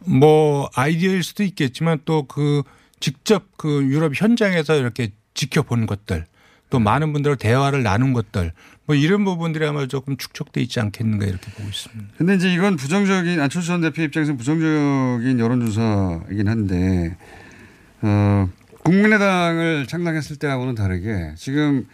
뭐 0.00 0.68
아이디어일 0.74 1.22
수도 1.22 1.42
있겠지만 1.44 2.00
또 2.04 2.24
그 2.26 2.62
직접 3.00 3.56
그 3.56 3.84
유럽 3.84 4.12
현장에서 4.14 4.76
이렇게 4.76 5.10
지켜본 5.34 5.86
것들 5.86 6.26
또 6.68 6.78
많은 6.78 7.12
분들과 7.12 7.36
대화를 7.36 7.82
나눈 7.82 8.12
것들 8.12 8.52
뭐 8.86 8.96
이런 8.96 9.24
부분들이 9.24 9.64
아마 9.66 9.86
조금 9.86 10.16
축적돼 10.16 10.60
있지 10.62 10.80
않겠는가 10.80 11.26
이렇게 11.26 11.50
보고 11.52 11.68
있습니다. 11.68 12.12
근데 12.16 12.34
이제 12.34 12.52
이건 12.52 12.76
부정적인 12.76 13.40
안철수 13.40 13.68
전 13.68 13.80
대표 13.80 14.02
입장에서는 14.02 14.36
부정적인 14.36 15.38
여론조사이긴 15.38 16.48
한데 16.48 17.16
어 18.02 18.48
국민의당을 18.82 19.86
창당했을 19.86 20.36
때하고는 20.36 20.74
다르게 20.74 21.34
지금 21.36 21.86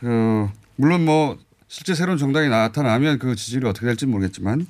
그 0.00 0.48
물론 0.76 1.04
뭐 1.04 1.38
실제 1.68 1.94
새로운 1.94 2.18
정당이 2.18 2.48
나타나면 2.48 3.18
그 3.18 3.34
지지율이 3.34 3.66
어떻게 3.66 3.86
될지 3.86 4.06
모르겠지만 4.06 4.66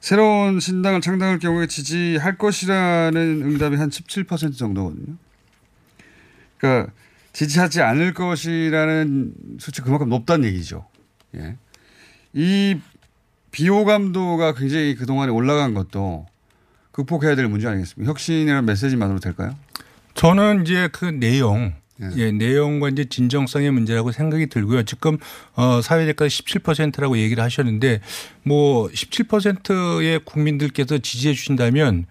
새로운 0.00 0.60
신당을 0.60 1.00
창당할 1.00 1.38
경우에 1.38 1.66
지지할 1.66 2.36
것이라는 2.36 3.42
응답이 3.42 3.76
한 3.76 3.88
17% 3.88 4.56
정도거든요. 4.56 5.16
그러니까 6.58 6.92
지지하지 7.34 7.82
않을 7.82 8.14
것이라는 8.14 9.34
수치 9.58 9.82
그만큼 9.82 10.08
높다는 10.08 10.48
얘기죠. 10.48 10.86
예. 11.34 11.56
이 12.32 12.78
비호감도가 13.50 14.54
굉장히 14.54 14.94
그동안에 14.94 15.30
올라간 15.30 15.74
것도 15.74 16.26
극복해야 16.92 17.34
될 17.34 17.48
문제 17.48 17.68
아니겠습니까? 17.68 18.08
혁신이라는 18.08 18.64
메시지만으로 18.64 19.18
될까요? 19.18 19.54
저는 20.14 20.62
이제 20.62 20.88
그 20.92 21.04
내용 21.04 21.74
예. 22.00 22.10
예, 22.16 22.32
내용과 22.32 22.88
이제 22.88 23.04
진정성의 23.04 23.70
문제라고 23.70 24.10
생각이 24.10 24.46
들고요. 24.46 24.84
지금 24.84 25.18
어 25.54 25.80
사회대가 25.80 26.26
17%라고 26.26 27.18
얘기를 27.18 27.42
하셨는데 27.42 28.00
뭐 28.42 28.88
17%의 28.88 30.20
국민들께서 30.24 30.98
지지해 30.98 31.34
주신다면 31.34 32.06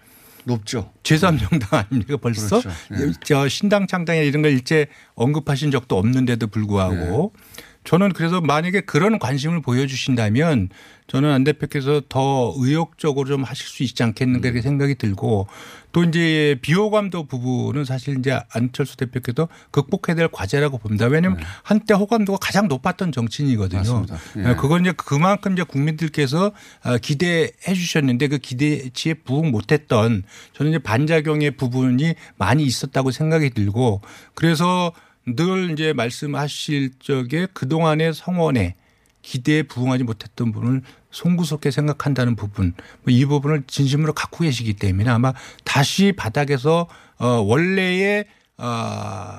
높죠. 0.45 0.91
제3정당 1.03 1.73
아닙니까 1.73 2.17
벌써? 2.17 2.61
그렇죠. 2.61 2.69
예. 2.93 3.11
저 3.23 3.47
신당 3.47 3.87
창당이나 3.87 4.23
이런 4.25 4.41
걸 4.41 4.51
일제 4.51 4.87
언급하신 5.15 5.71
적도 5.71 5.97
없는데도 5.97 6.47
불구하고 6.47 7.33
네. 7.35 7.62
저는 7.83 8.13
그래서 8.13 8.41
만약에 8.41 8.81
그런 8.81 9.19
관심을 9.19 9.61
보여주신다면 9.61 10.69
저는 11.07 11.29
안 11.29 11.43
대표께서 11.43 12.01
더 12.07 12.53
의욕적으로 12.57 13.27
좀 13.27 13.43
하실 13.43 13.67
수 13.67 13.83
있지 13.83 14.03
않겠는가 14.03 14.47
이렇게 14.47 14.61
생각이 14.61 14.95
들고 14.95 15.47
또 15.91 16.03
이제 16.03 16.57
비호감도 16.61 17.25
부분은 17.25 17.85
사실 17.85 18.17
이제 18.17 18.39
안철수 18.51 18.97
대표께서 18.97 19.47
극복해야 19.71 20.15
될 20.15 20.29
과제라고 20.29 20.77
봅니다. 20.77 21.05
왜냐하면 21.07 21.43
한때 21.61 21.93
호감도가 21.93 22.39
가장 22.41 22.67
높았던 22.67 23.11
정치인이거든요. 23.11 24.05
네. 24.35 24.49
예. 24.49 24.55
그건 24.55 24.81
이제 24.81 24.93
그만큼 24.95 25.53
이제 25.53 25.63
국민들께서 25.63 26.51
아, 26.81 26.97
기대해 26.97 27.73
주셨는데 27.73 28.29
그 28.29 28.37
기대치에 28.37 29.15
부응 29.15 29.51
못했던 29.51 30.23
저는 30.53 30.71
이제 30.71 30.79
반작용의 30.79 31.51
부분이 31.57 32.15
많이 32.37 32.63
있었다고 32.63 33.11
생각이 33.11 33.51
들고 33.51 34.01
그래서 34.33 34.93
늘 35.25 35.71
이제 35.71 35.93
말씀하실 35.93 36.91
적에 36.99 37.47
그동안의 37.53 38.13
성원에 38.13 38.75
기대에 39.21 39.63
부응하지 39.63 40.03
못했던 40.03 40.51
부분을 40.51 40.81
송구스럽게 41.11 41.71
생각한다는 41.71 42.35
부분 42.35 42.73
뭐 43.03 43.13
이 43.13 43.25
부분을 43.25 43.63
진심으로 43.67 44.13
갖고 44.13 44.43
계시기 44.43 44.73
때문에 44.73 45.09
아마 45.09 45.33
다시 45.63 46.11
바닥에서 46.11 46.87
어 47.17 47.27
원래의 47.27 48.25
어 48.57 49.37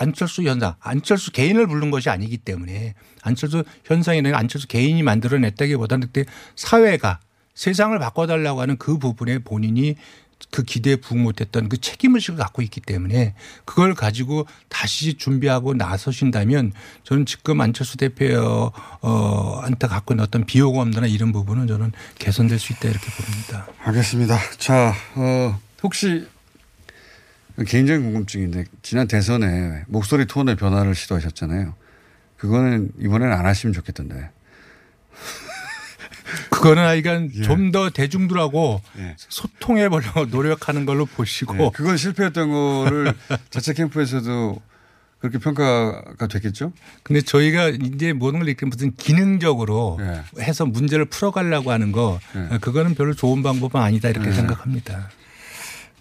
안철수 0.00 0.42
현상, 0.44 0.76
안철수 0.80 1.32
개인을 1.32 1.66
부른 1.66 1.90
것이 1.90 2.08
아니기 2.08 2.38
때문에 2.38 2.94
안철수 3.22 3.64
현상이나 3.84 4.36
안철수 4.38 4.68
개인이 4.68 5.02
만들어냈다기보다는 5.02 6.06
그때 6.06 6.24
사회가 6.54 7.18
세상을 7.54 7.98
바꿔달라고 7.98 8.60
하는 8.60 8.76
그 8.76 8.98
부분에 8.98 9.40
본인이 9.40 9.96
그 10.50 10.62
기대에 10.62 10.96
부응 10.96 11.22
못했던 11.22 11.68
그 11.68 11.78
책임의식을 11.78 12.38
갖고 12.38 12.62
있기 12.62 12.80
때문에 12.80 13.34
그걸 13.64 13.94
가지고 13.94 14.46
다시 14.68 15.14
준비하고 15.14 15.74
나서신다면 15.74 16.72
저는 17.04 17.26
지금 17.26 17.60
안철수 17.60 17.96
대표 17.96 18.72
어, 19.00 19.60
한테 19.62 19.86
갖고 19.86 20.14
있는 20.14 20.24
어떤 20.24 20.46
비호감도나 20.46 21.06
이런 21.06 21.32
부분은 21.32 21.66
저는 21.66 21.92
개선될 22.18 22.58
수 22.58 22.72
있다 22.72 22.88
이렇게 22.88 23.06
봅니다. 23.10 23.66
알겠습니다. 23.82 24.38
자, 24.58 24.94
어, 25.16 25.60
혹시 25.82 26.26
개인적인 27.66 28.04
궁금증인데 28.04 28.64
지난 28.82 29.08
대선에 29.08 29.84
목소리 29.88 30.26
톤의 30.26 30.56
변화를 30.56 30.94
시도하셨잖아요. 30.94 31.74
그거는 32.36 32.92
이번에는 33.00 33.32
안 33.32 33.46
하시면 33.46 33.74
좋겠던데. 33.74 34.30
그거는 36.50 36.82
하여간 36.82 37.32
좀더 37.44 37.90
대중들하고 37.90 38.80
예. 38.98 39.14
소통해 39.18 39.88
보려고 39.88 40.26
노력하는 40.30 40.86
걸로 40.86 41.06
보시고 41.06 41.54
네, 41.54 41.70
그건 41.74 41.96
실패했던 41.96 42.50
거를 42.50 43.14
자체 43.50 43.72
캠프에서도 43.74 44.60
그렇게 45.20 45.38
평가가 45.38 46.26
됐겠죠? 46.28 46.72
근데 47.02 47.20
저희가 47.20 47.68
이제 47.70 48.12
모든 48.12 48.38
걸 48.38 48.48
이렇게 48.48 48.66
무슨 48.66 48.94
기능적으로 48.94 49.98
예. 50.00 50.42
해서 50.42 50.64
문제를 50.64 51.06
풀어가려고 51.06 51.72
하는 51.72 51.92
거 51.92 52.20
예. 52.36 52.58
그거는 52.58 52.94
별로 52.94 53.14
좋은 53.14 53.42
방법은 53.42 53.80
아니다 53.80 54.08
이렇게 54.08 54.28
예. 54.28 54.32
생각합니다. 54.32 55.10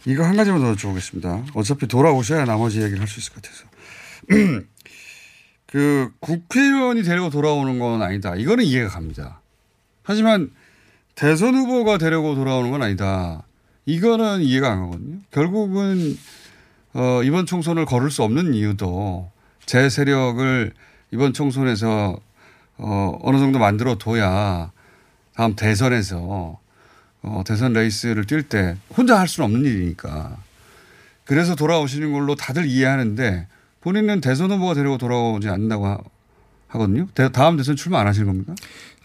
이거 0.05 0.23
한 0.23 0.37
가지만 0.37 0.61
더 0.61 0.73
여쭤보겠습니다. 0.73 1.47
어차피 1.53 1.87
돌아오셔야 1.87 2.45
나머지 2.45 2.81
얘기를 2.81 2.99
할 2.99 3.07
수 3.07 3.19
있을 3.19 3.33
것 3.33 3.41
같아서. 3.41 3.65
그 5.65 6.09
국회의원이 6.21 7.03
데리고 7.03 7.29
돌아오는 7.29 7.77
건 7.79 8.01
아니다. 8.01 8.35
이거는 8.35 8.63
이해가 8.63 8.89
갑니다. 8.89 9.41
하지만 10.07 10.51
대선 11.15 11.53
후보가 11.53 11.97
데리고 11.97 12.33
돌아오는 12.33 12.71
건 12.71 12.81
아니다. 12.81 13.43
이거는 13.85 14.41
이해가 14.41 14.71
안 14.71 14.79
가거든요. 14.85 15.17
결국은 15.31 16.17
어, 16.93 17.21
이번 17.23 17.45
총선을 17.45 17.85
거를 17.85 18.09
수 18.09 18.23
없는 18.23 18.53
이유도 18.53 19.29
제 19.65 19.89
세력을 19.89 20.71
이번 21.11 21.33
총선에서 21.33 22.17
어, 22.77 23.19
어느 23.21 23.37
정도 23.37 23.59
만들어 23.59 23.97
둬야 23.97 24.71
다음 25.35 25.57
대선에서 25.57 26.57
어, 27.23 27.43
대선 27.45 27.73
레이스를 27.73 28.23
뛸 28.23 28.47
때 28.47 28.77
혼자 28.95 29.19
할 29.19 29.27
수는 29.27 29.45
없는 29.47 29.65
일이니까. 29.65 30.37
그래서 31.25 31.53
돌아오시는 31.55 32.13
걸로 32.13 32.35
다들 32.35 32.65
이해하는데 32.65 33.47
본인은 33.81 34.21
대선 34.21 34.51
후보가 34.51 34.73
데리고 34.73 34.97
돌아오지 34.97 35.49
않는다고 35.49 35.97
하, 36.67 36.73
하거든요. 36.79 37.07
대- 37.13 37.31
다음 37.31 37.57
대선 37.57 37.75
출마 37.75 37.99
안 37.99 38.07
하시는 38.07 38.27
겁니까? 38.27 38.55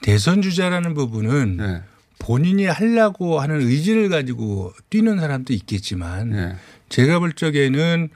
대선 0.00 0.42
주자라는 0.42 0.94
부분은 0.94 1.56
네. 1.58 1.82
본인이 2.18 2.66
하려고 2.66 3.40
하는 3.40 3.60
의지를 3.60 4.08
가지고 4.08 4.72
뛰는 4.90 5.18
사람도 5.18 5.52
있겠지만 5.52 6.30
네. 6.30 6.56
제가 6.88 7.18
볼 7.18 7.32
적에는 7.32 8.08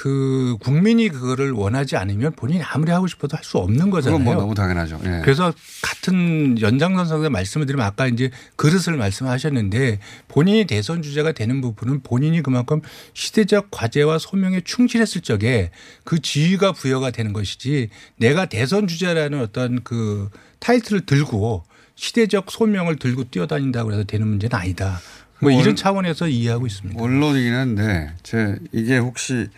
그 0.00 0.56
국민이 0.60 1.08
그거를 1.08 1.50
원하지 1.50 1.96
않으면 1.96 2.30
본인이 2.36 2.62
아무리 2.62 2.92
하고 2.92 3.08
싶어도 3.08 3.36
할 3.36 3.42
수 3.42 3.58
없는 3.58 3.90
거잖아요. 3.90 4.18
그건 4.20 4.32
뭐 4.34 4.42
너무 4.42 4.54
당연하죠. 4.54 5.00
예. 5.04 5.22
그래서 5.24 5.52
같은 5.82 6.60
연장선상에 6.60 7.28
말씀을 7.30 7.66
드리면 7.66 7.84
아까 7.84 8.06
이제 8.06 8.30
그릇을 8.54 8.96
말씀하셨는데 8.96 9.98
본인이 10.28 10.66
대선 10.66 11.02
주자가 11.02 11.32
되는 11.32 11.60
부분은 11.60 12.02
본인이 12.04 12.42
그만큼 12.42 12.80
시대적 13.14 13.72
과제와 13.72 14.18
소명에 14.18 14.60
충실했을 14.60 15.22
적에 15.22 15.72
그 16.04 16.20
지위가 16.20 16.72
부여가 16.72 17.10
되는 17.10 17.32
것이지 17.32 17.88
내가 18.18 18.46
대선 18.46 18.86
주자라는 18.86 19.40
어떤 19.40 19.82
그 19.82 20.28
타이틀을 20.60 21.06
들고 21.06 21.64
시대적 21.96 22.52
소명을 22.52 22.96
들고 22.96 23.24
뛰어다닌다고 23.30 23.92
해서 23.92 24.04
되는 24.04 24.28
문제는 24.28 24.54
아니다. 24.56 25.00
뭐 25.40 25.50
원- 25.52 25.60
이런 25.60 25.74
차원에서 25.74 26.28
이해하고 26.28 26.68
있습니다. 26.68 27.02
원론이긴 27.02 27.52
한데 27.52 28.12
제 28.22 28.54
이게 28.70 28.98
혹시 28.98 29.48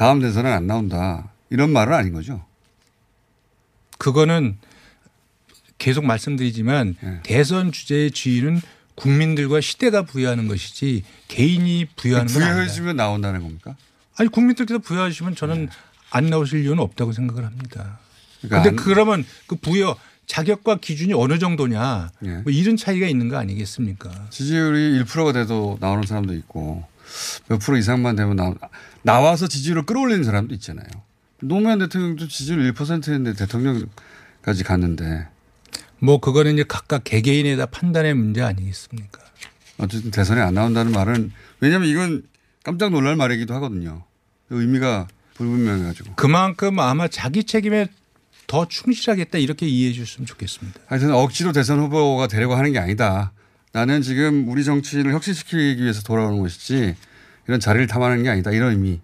다음 0.00 0.18
대선은 0.20 0.50
안 0.50 0.66
나온다 0.66 1.28
이런 1.50 1.68
말은 1.74 1.92
아닌 1.92 2.14
거죠. 2.14 2.42
그거는 3.98 4.56
계속 5.76 6.06
말씀드리지만 6.06 6.96
네. 7.02 7.20
대선 7.22 7.70
주제의 7.70 8.10
지위는 8.10 8.62
국민들과 8.94 9.60
시대가 9.60 10.00
부여하는 10.00 10.48
것이지 10.48 11.04
개인이 11.28 11.86
부여하는 11.96 12.32
건. 12.32 12.42
부여해주면 12.42 12.96
나온다는 12.96 13.42
겁니까? 13.42 13.76
아니 14.16 14.30
국민들께서 14.30 14.78
부여하시면 14.78 15.34
저는 15.36 15.68
안 16.10 16.30
나오실 16.30 16.64
이유는 16.64 16.78
없다고 16.82 17.12
생각을 17.12 17.44
합니다. 17.44 17.98
그러니까 18.40 18.62
근데 18.62 18.68
안- 18.70 18.76
그러면 18.76 19.24
그 19.48 19.56
부여 19.56 19.96
자격과 20.24 20.76
기준이 20.76 21.12
어느 21.12 21.38
정도냐 21.38 22.10
예. 22.24 22.28
뭐 22.38 22.44
이런 22.50 22.78
차이가 22.78 23.06
있는 23.06 23.28
거 23.28 23.36
아니겠습니까? 23.36 24.28
지지율이 24.30 25.04
1%가 25.04 25.34
돼도 25.34 25.76
나오는 25.78 26.04
사람도 26.06 26.32
있고 26.36 26.86
몇 27.48 27.58
프로 27.58 27.76
이상만 27.76 28.16
되면 28.16 28.36
나, 28.36 28.54
나와서 29.02 29.46
지지율을 29.48 29.84
끌어올리는 29.84 30.22
사람도 30.22 30.54
있잖아요. 30.54 30.86
노무현 31.40 31.78
대통령도 31.78 32.28
지지율 32.28 32.72
1%였는데 32.72 33.34
대통령까지 33.34 34.64
갔는데 34.64 35.28
뭐 35.98 36.18
그거는 36.18 36.54
이제 36.54 36.64
각각 36.66 37.04
개개인에 37.04 37.56
다 37.56 37.66
판단의 37.66 38.14
문제 38.14 38.42
아니겠습니까? 38.42 39.20
어쨌든 39.78 40.10
대선에 40.10 40.40
안 40.40 40.54
나온다는 40.54 40.92
말은 40.92 41.32
왜냐하면 41.60 41.88
이건 41.88 42.22
깜짝 42.62 42.90
놀랄 42.90 43.16
말이기도 43.16 43.54
하거든요. 43.54 44.04
의미가 44.50 45.08
불분명해가지고. 45.34 46.14
그만큼 46.16 46.78
아마 46.78 47.08
자기 47.08 47.44
책임에 47.44 47.88
더 48.46 48.66
충실하겠다 48.66 49.38
이렇게 49.38 49.66
이해해 49.66 49.92
주셨으면 49.92 50.26
좋겠습니다. 50.26 50.80
하여튼 50.86 51.12
억지로 51.12 51.52
대선 51.52 51.78
후보가 51.78 52.26
되려고 52.26 52.56
하는 52.56 52.72
게 52.72 52.78
아니다. 52.78 53.32
나는 53.72 54.02
지금 54.02 54.48
우리 54.48 54.64
정치인을 54.64 55.12
혁신시키기 55.12 55.82
위해서 55.82 56.02
돌아오는 56.02 56.40
것이지 56.40 56.96
이런 57.46 57.60
자리를 57.60 57.86
탐하는 57.86 58.22
게 58.22 58.28
아니다. 58.30 58.50
이런 58.50 58.70
의미 58.72 59.00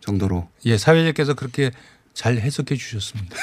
정도로. 0.00 0.48
예, 0.66 0.76
사회자께서 0.78 1.34
그렇게 1.34 1.70
잘 2.12 2.36
해석해 2.38 2.76
주셨습니다. 2.76 3.36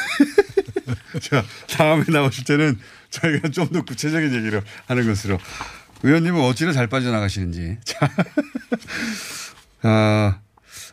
자, 1.21 1.43
다음에 1.69 2.05
나오실 2.07 2.43
때는 2.45 2.79
저희가 3.09 3.49
좀 3.49 3.67
더 3.71 3.83
구체적인 3.83 4.33
얘기를 4.33 4.61
하는 4.87 5.05
것으로. 5.07 5.37
의원님은 6.03 6.41
어찌나 6.41 6.71
잘 6.71 6.87
빠져나가시는지. 6.87 7.77
자, 7.83 7.99
아, 9.83 10.39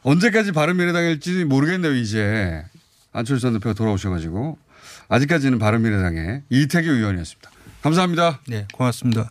언제까지 0.02 0.52
바른미래당일지 0.52 1.44
모르겠네요, 1.44 1.94
이제. 1.94 2.64
안철수 3.12 3.42
전 3.42 3.52
대표가 3.54 3.74
돌아오셔가지고. 3.74 4.58
아직까지는 5.08 5.58
바른미래당의 5.58 6.42
이태규 6.50 6.90
의원이었습니다. 6.90 7.50
감사합니다. 7.82 8.40
네, 8.48 8.66
고맙습니다. 8.72 9.30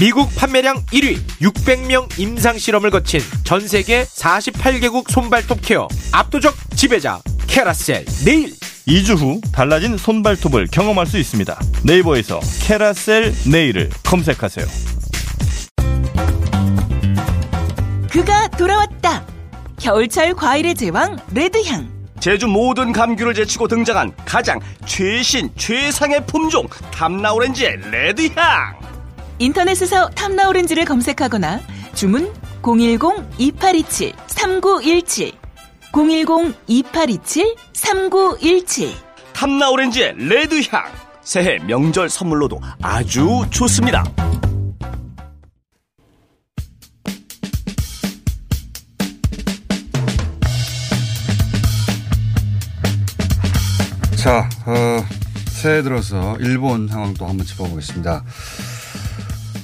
미국 0.00 0.34
판매량 0.34 0.84
1위 0.86 1.18
600명 1.40 2.18
임상 2.18 2.58
실험을 2.58 2.90
거친 2.90 3.20
전 3.44 3.66
세계 3.66 4.02
48개국 4.02 5.08
손발톱 5.08 5.60
케어 5.62 5.86
압도적 6.12 6.54
지배자 6.74 7.20
캐라셀 7.46 8.04
네일 8.24 8.52
2주 8.88 9.16
후 9.16 9.40
달라진 9.52 9.96
손발톱을 9.96 10.66
경험할 10.72 11.06
수 11.06 11.16
있습니다 11.18 11.58
네이버에서 11.84 12.40
캐라셀 12.62 13.32
네일을 13.50 13.90
검색하세요 14.04 14.66
그가 18.10 18.46
돌아왔다. 18.46 19.26
겨울철 19.80 20.34
과일의 20.34 20.76
제왕 20.76 21.18
레드향. 21.34 21.92
제주 22.20 22.46
모든 22.46 22.92
감귤을 22.92 23.34
제치고 23.34 23.66
등장한 23.66 24.12
가장 24.24 24.60
최신 24.86 25.50
최상의 25.56 26.24
품종 26.26 26.68
탐나오렌지의 26.92 27.78
레드향 27.90 28.83
인터넷에서 29.38 30.08
탐나오렌지를 30.10 30.84
검색하거나 30.84 31.60
주문 31.94 32.30
010-2827-3917 32.62 35.32
010-2827-3917 35.92 38.92
탐나오렌지의 39.34 40.14
레드향. 40.16 40.84
새해 41.22 41.58
명절 41.58 42.08
선물로도 42.08 42.60
아주 42.82 43.44
좋습니다. 43.50 44.04
자, 54.16 54.48
어, 54.66 55.04
새해 55.48 55.82
들어서 55.82 56.36
일본 56.40 56.88
상황도 56.88 57.26
한번 57.26 57.44
짚어보겠습니다. 57.44 58.24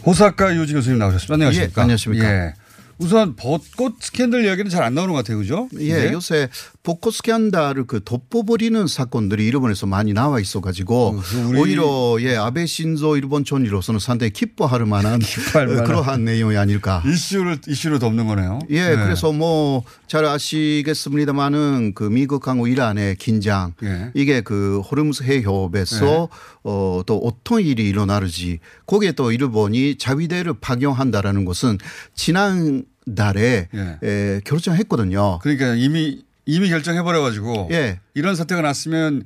호사카 0.06 0.54
유지 0.56 0.72
교수님 0.74 0.98
나오셨습니다. 0.98 1.34
안녕하십니까? 1.34 1.80
예, 1.80 1.82
안녕하십니까? 1.82 2.24
예. 2.24 2.54
우선 3.00 3.34
벚꽃 3.34 3.94
스캔들 4.00 4.44
이야기는 4.44 4.70
잘 4.70 4.82
안 4.82 4.94
나오는 4.94 5.12
것 5.12 5.18
같아요. 5.18 5.38
그죠? 5.38 5.68
예, 5.78 5.94
네. 6.06 6.12
요새 6.12 6.48
벚꽃 6.82 7.14
스캔들을 7.14 7.86
그 7.86 8.02
돋보버리는 8.04 8.86
사건들이 8.86 9.46
일본에서 9.46 9.86
많이 9.86 10.12
나와 10.12 10.38
있어 10.40 10.60
가지고 10.60 11.20
우리- 11.48 11.58
오히려 11.60 12.16
예 12.20 12.36
아베 12.36 12.66
신조 12.66 13.16
일본 13.16 13.44
총리로서는 13.44 14.00
상당히 14.00 14.30
기뻐할 14.32 14.84
만한 14.86 15.20
만한. 15.54 15.84
그러한 15.84 16.24
내용이 16.24 16.56
아닐까. 16.56 17.02
이슈를 17.06 17.58
이슈로 17.66 17.98
덮는 17.98 18.26
거네요. 18.26 18.58
예, 18.70 18.90
네. 18.90 18.96
그래서 18.96 19.32
뭐 19.32 19.82
잘 20.06 20.24
아시겠습니다만은 20.24 21.92
그 21.94 22.02
미국하고 22.02 22.66
이란의 22.66 23.14
긴장 23.16 23.74
예. 23.84 24.10
이게 24.14 24.40
그 24.40 24.80
호르무스 24.80 25.22
해협에서 25.22 26.04
네. 26.04 26.28
어, 26.64 27.02
또 27.06 27.18
어떤 27.18 27.60
일이 27.62 27.88
일어나는지 27.88 28.58
거기에 28.86 29.12
또 29.12 29.30
일본이 29.30 29.96
자위대를 29.98 30.54
파견한다라는 30.60 31.44
것은 31.44 31.78
지난 32.16 32.84
달에 33.16 33.68
예. 33.74 33.98
에, 34.02 34.40
결정했거든요. 34.44 35.38
그러니까 35.40 35.74
이미 35.74 36.24
이미 36.46 36.68
결정해 36.68 37.02
버려 37.02 37.20
가지고 37.20 37.68
예. 37.70 38.00
이런 38.14 38.34
사태가 38.34 38.60
났으면 38.62 39.24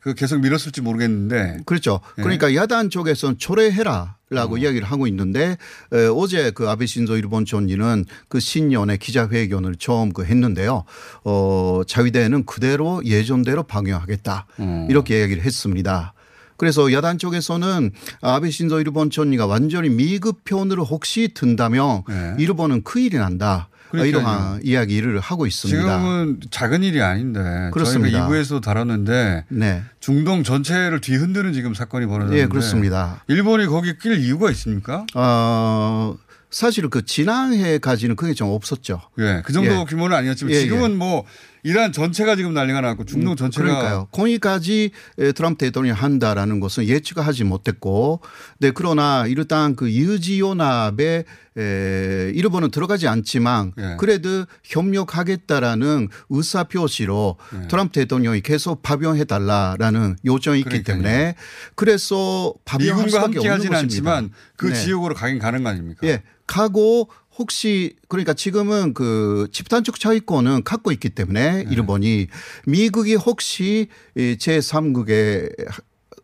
그 0.00 0.14
계속 0.14 0.40
미뤘을지 0.40 0.80
모르겠는데 0.82 1.58
그렇죠. 1.64 2.00
예. 2.18 2.22
그러니까 2.22 2.54
야단 2.54 2.90
쪽에서는 2.90 3.38
초래해라 3.38 4.16
라고 4.30 4.58
이야기를 4.58 4.86
하고 4.86 5.06
있는데 5.06 5.56
에, 5.92 6.06
어제 6.14 6.50
그 6.50 6.68
아베 6.68 6.86
신조 6.86 7.16
일본 7.16 7.44
총리는 7.44 8.04
그 8.28 8.40
신년에 8.40 8.96
기자회견을 8.96 9.76
처음 9.76 10.12
그 10.12 10.24
했는데요. 10.24 10.84
어, 11.24 11.82
자위대는 11.86 12.44
그대로 12.44 13.02
예전대로 13.04 13.62
방영하겠다 13.62 14.46
음. 14.60 14.86
이렇게 14.90 15.20
이야기를 15.20 15.44
했습니다. 15.44 16.13
그래서 16.56 16.92
야단 16.92 17.18
쪽에서는 17.18 17.90
아베 18.20 18.50
신조 18.50 18.80
일본 18.80 19.10
총리가 19.10 19.46
완전히 19.46 19.88
미국 19.88 20.44
편으로 20.44 20.84
혹시 20.84 21.28
든다면 21.34 22.02
네. 22.08 22.34
일본은 22.38 22.82
큰일이 22.82 23.18
난다. 23.18 23.68
그러니까요. 23.90 24.20
이러한 24.20 24.60
이야기를 24.64 25.20
하고 25.20 25.46
있습니다. 25.46 25.80
지금은 25.80 26.40
작은 26.50 26.82
일이 26.82 27.00
아닌데 27.00 27.70
그렇습니다. 27.72 28.18
저희가 28.18 28.28
2부에서 28.28 28.60
다뤘는데 28.60 29.44
네. 29.48 29.82
중동 30.00 30.42
전체를 30.42 31.00
뒤흔드는 31.00 31.52
지금 31.52 31.74
사건이 31.74 32.06
벌어졌는데 32.06 32.42
예, 32.42 32.46
그렇습니다. 32.46 33.22
일본이 33.28 33.66
거기 33.66 33.96
낄 33.98 34.18
이유가 34.18 34.50
있습니까? 34.50 35.06
어, 35.14 36.16
사실 36.50 36.88
그 36.88 37.04
지난해까지는 37.04 38.16
그게 38.16 38.34
좀 38.34 38.50
없었죠. 38.50 39.00
예, 39.18 39.42
그 39.44 39.52
정도 39.52 39.70
예. 39.72 39.84
규모는 39.84 40.16
아니었지만 40.16 40.52
예, 40.52 40.60
지금은 40.60 40.92
예. 40.92 40.94
뭐 40.96 41.24
이란 41.64 41.92
전체가 41.92 42.36
지금 42.36 42.52
난리가 42.52 42.82
났고 42.82 43.04
중동 43.04 43.36
전체가 43.36 43.64
그러니까요. 43.64 44.08
거기까지 44.12 44.90
에, 45.18 45.32
트럼프 45.32 45.58
대통령이 45.58 45.98
한다라는 45.98 46.60
것은 46.60 46.86
예측하지 46.86 47.44
못했고, 47.44 48.20
네 48.58 48.70
그러나 48.70 49.24
일단 49.26 49.74
그 49.74 49.90
유지연합에 49.90 51.24
에, 51.56 52.32
일본은 52.34 52.70
들어가지 52.70 53.08
않지만 53.08 53.72
예. 53.78 53.96
그래도 53.98 54.44
협력하겠다라는 54.64 56.08
의사 56.28 56.64
표시로 56.64 57.36
예. 57.54 57.68
트럼프 57.68 57.92
대통령이 57.92 58.42
계속 58.42 58.82
파병해 58.82 59.24
달라라는 59.24 60.16
요청이 60.24 60.60
있기 60.60 60.82
때문에 60.82 61.34
그래서 61.76 62.52
파병할 62.66 63.08
수밖에 63.08 63.22
함께 63.22 63.38
없는 63.38 63.56
것입니다. 63.56 63.78
않지만 63.78 64.30
그 64.56 64.66
네. 64.66 64.74
지역으로 64.74 65.14
가긴 65.14 65.38
가는 65.38 65.62
거 65.62 65.70
아닙니까? 65.70 66.06
예. 66.06 66.22
가고 66.46 67.08
혹시 67.36 67.96
그러니까 68.08 68.34
지금은 68.34 68.94
그 68.94 69.48
집단적 69.52 69.98
차이권은 69.98 70.64
갖고 70.64 70.92
있기 70.92 71.10
때문에 71.10 71.66
일본이 71.70 72.28
미국이 72.66 73.14
혹시 73.14 73.88
제3국의 74.16 75.52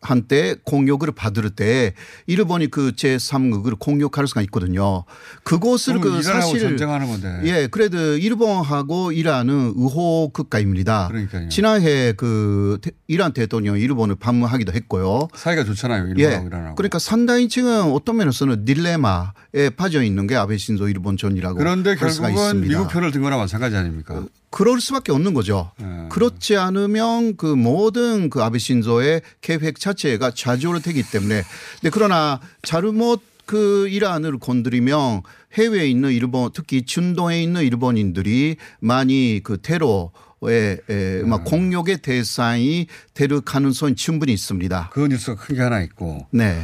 한때 0.01 0.55
공격을 0.65 1.11
받을 1.11 1.49
때 1.51 1.93
일본이 2.25 2.67
그 2.67 2.91
제3국을 2.93 3.77
공격할 3.79 4.27
수가 4.27 4.41
있거든요. 4.43 5.05
그럼 5.43 5.61
그 6.01 6.21
사실 6.23 6.59
전쟁하는 6.59 7.07
건데. 7.07 7.39
예, 7.45 7.67
그래도 7.67 8.17
일본하고 8.17 9.11
이란은 9.11 9.73
의호 9.75 10.29
국가입니다. 10.33 11.07
그러니까요. 11.09 11.49
지난해 11.49 12.13
그 12.13 12.79
대- 12.81 12.91
이란 13.07 13.31
대통령이 13.33 13.79
일본을 13.81 14.15
방문하기도 14.15 14.73
했고요. 14.73 15.27
사이가 15.35 15.63
좋잖아요. 15.65 16.07
일본하고 16.07 16.43
예. 16.43 16.47
이란하고. 16.47 16.75
그러니까 16.75 16.97
상당히 16.97 17.47
지금 17.47 17.91
어떤 17.93 18.17
면에서는 18.17 18.65
딜레마에 18.65 19.69
빠져 19.77 20.01
있는 20.01 20.25
게 20.25 20.35
아베 20.35 20.57
신조 20.57 20.89
일본 20.89 21.15
전이라고 21.17 21.57
그런데 21.59 21.95
결국은 21.95 22.31
있습니다. 22.33 22.67
미국 22.67 22.91
편을 22.91 23.11
든 23.11 23.21
거나 23.21 23.37
마찬가지 23.37 23.75
아닙니까? 23.75 24.25
그럴 24.51 24.79
수밖에 24.79 25.11
없는 25.11 25.33
거죠. 25.33 25.71
예. 25.81 25.85
그렇지 26.09 26.57
않으면 26.57 27.37
그 27.37 27.45
모든 27.47 28.29
그 28.29 28.43
아베 28.43 28.59
신조의 28.59 29.21
계획 29.41 29.79
자체가 29.79 30.31
좌지우지되기 30.31 31.03
때문에. 31.09 31.41
근데 31.79 31.89
그러나 31.91 32.39
잘못 32.61 33.21
그 33.45 33.87
이란을 33.89 34.37
건드리면 34.39 35.23
해외에 35.53 35.87
있는 35.89 36.11
일본 36.11 36.51
특히 36.53 36.83
중동에 36.85 37.41
있는 37.41 37.63
일본인들이 37.63 38.57
많이 38.79 39.41
그 39.43 39.57
테러 39.61 40.11
에 40.43 40.77
에, 40.89 41.21
막 41.23 41.43
공격의 41.43 41.99
대상이 42.01 42.87
될 43.13 43.41
가능성이 43.41 43.93
충분히 43.95 44.33
있습니다. 44.33 44.89
그 44.91 45.01
뉴스가 45.07 45.35
큰 45.35 45.55
게 45.55 45.61
하나 45.61 45.81
있고. 45.81 46.25
네. 46.31 46.63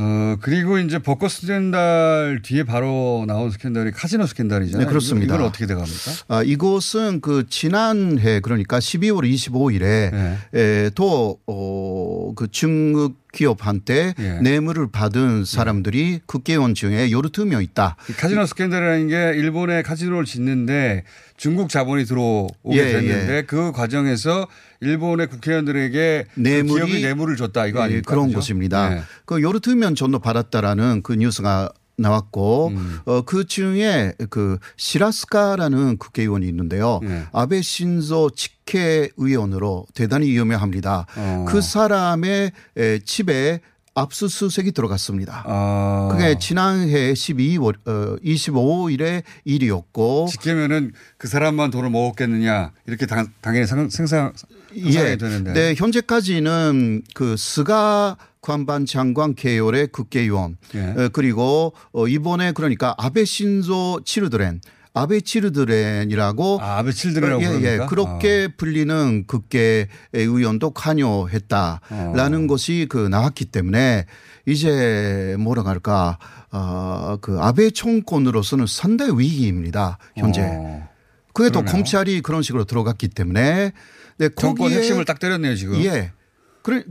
어, 0.00 0.36
그리고 0.40 0.78
이제 0.78 1.00
벚꽃 1.00 1.28
스캔들 1.28 2.40
뒤에 2.44 2.62
바로 2.62 3.24
나온 3.26 3.50
스캔들이 3.50 3.90
카지노 3.90 4.26
스캔들이잖아요. 4.26 4.86
네, 4.86 4.88
그렇습니다. 4.88 5.34
이건 5.34 5.46
어떻게 5.46 5.66
돼갑니까? 5.66 6.12
아, 6.28 6.42
이곳은 6.44 7.20
그 7.20 7.46
지난해 7.48 8.38
그러니까 8.38 8.78
12월 8.78 9.28
25일에 9.28 9.80
네. 9.80 10.38
에, 10.54 10.90
또, 10.94 11.40
어, 11.46 12.32
그 12.36 12.46
중국 12.48 13.16
기업한테 13.38 14.14
예. 14.18 14.40
뇌물을 14.40 14.90
받은 14.90 15.44
사람들이 15.44 16.20
국회의원 16.26 16.74
중에 16.74 17.08
12명 17.10 17.62
있다. 17.62 17.96
이 18.10 18.12
카지노 18.12 18.46
스캔들이라는 18.46 19.08
게 19.08 19.38
일본에 19.38 19.82
카지노를 19.82 20.24
짓는데 20.24 21.04
중국 21.36 21.68
자본이 21.68 22.04
들어오게 22.04 22.72
예, 22.72 22.84
됐는데 22.92 23.36
예. 23.36 23.42
그 23.42 23.70
과정에서 23.70 24.48
일본의 24.80 25.28
국회의원들에게 25.28 26.26
그 26.34 26.40
뇌물이 26.40 26.86
기업이 26.86 27.02
뇌물을 27.02 27.36
줬다 27.36 27.66
이거 27.66 27.80
예, 27.80 27.84
아닙니까? 27.84 28.10
그런? 28.10 28.32
것입니다. 28.32 28.88
네. 28.90 29.02
그 29.24 29.36
12명 29.36 29.94
정도 29.96 30.18
받았다라는 30.18 31.02
그 31.02 31.14
뉴스가 31.14 31.70
나왔고 31.98 32.68
음. 32.68 32.98
어, 33.04 33.22
그 33.22 33.46
중에 33.46 34.14
그 34.30 34.58
시라스카라는 34.76 35.98
국회의원이 35.98 36.46
있는데요. 36.46 37.00
예. 37.04 37.24
아베 37.32 37.60
신조 37.60 38.30
직계 38.30 39.10
의원으로 39.16 39.86
대단히 39.94 40.30
유명합니다. 40.30 41.06
어. 41.16 41.44
그 41.48 41.60
사람의 41.60 42.52
에, 42.76 42.98
집에 43.00 43.60
압수수색이 43.94 44.72
들어갔습니다. 44.72 45.42
아. 45.44 46.08
그게 46.12 46.38
지난해 46.38 47.12
12월 47.12 47.74
어, 47.86 48.16
25일의 48.24 49.24
일이었고 49.44 50.28
직계면은 50.30 50.92
그 51.16 51.26
사람만 51.26 51.70
돈을 51.70 51.90
먹었겠느냐 51.90 52.72
이렇게 52.86 53.06
당, 53.06 53.26
당연히 53.40 53.66
상, 53.66 53.90
생상 53.90 54.32
상상이 54.36 54.94
예. 54.94 55.16
되는데. 55.16 55.52
네, 55.52 55.74
현재까지는 55.76 57.02
그 57.14 57.36
스가 57.36 58.16
관반 58.40 58.86
장관 58.86 59.34
계열의 59.34 59.88
국회의원 59.88 60.56
예. 60.74 60.80
어, 60.80 61.08
그리고 61.12 61.72
어, 61.92 62.06
이번에 62.06 62.52
그러니까 62.52 62.94
아베 62.98 63.24
신조 63.24 64.00
치르드렌 64.04 64.60
아베 64.94 65.20
치르드렌이라고 65.20 66.58
아, 66.60 66.78
아베 66.78 66.92
칠드렌이라고 66.92 67.42
예, 67.42 67.46
예. 67.46 67.50
부릅니까? 67.50 67.86
그렇게 67.86 68.48
불리는 68.48 69.24
국회 69.26 69.88
의원도 70.12 70.70
관여했다라는 70.72 72.44
어. 72.44 72.46
것이 72.48 72.86
그 72.88 72.98
나왔기 72.98 73.46
때문에 73.46 74.06
이제 74.46 75.36
뭐라 75.38 75.62
할까 75.64 76.18
어그 76.50 77.38
아베 77.40 77.70
총권으로서는 77.70 78.66
상당히 78.66 79.12
위기입니다 79.18 79.98
현재. 80.16 80.42
어. 80.42 80.88
그게 81.32 81.50
또. 81.50 81.62
검찰이 81.64 82.20
그런 82.22 82.42
식으로 82.42 82.64
들어갔기 82.64 83.08
때문에 83.08 83.72
네, 84.18 84.28
정권 84.36 84.64
거기에 84.64 84.78
핵심을 84.78 85.04
딱 85.04 85.20
때렸네요 85.20 85.54
지금. 85.54 85.76
예. 85.84 86.10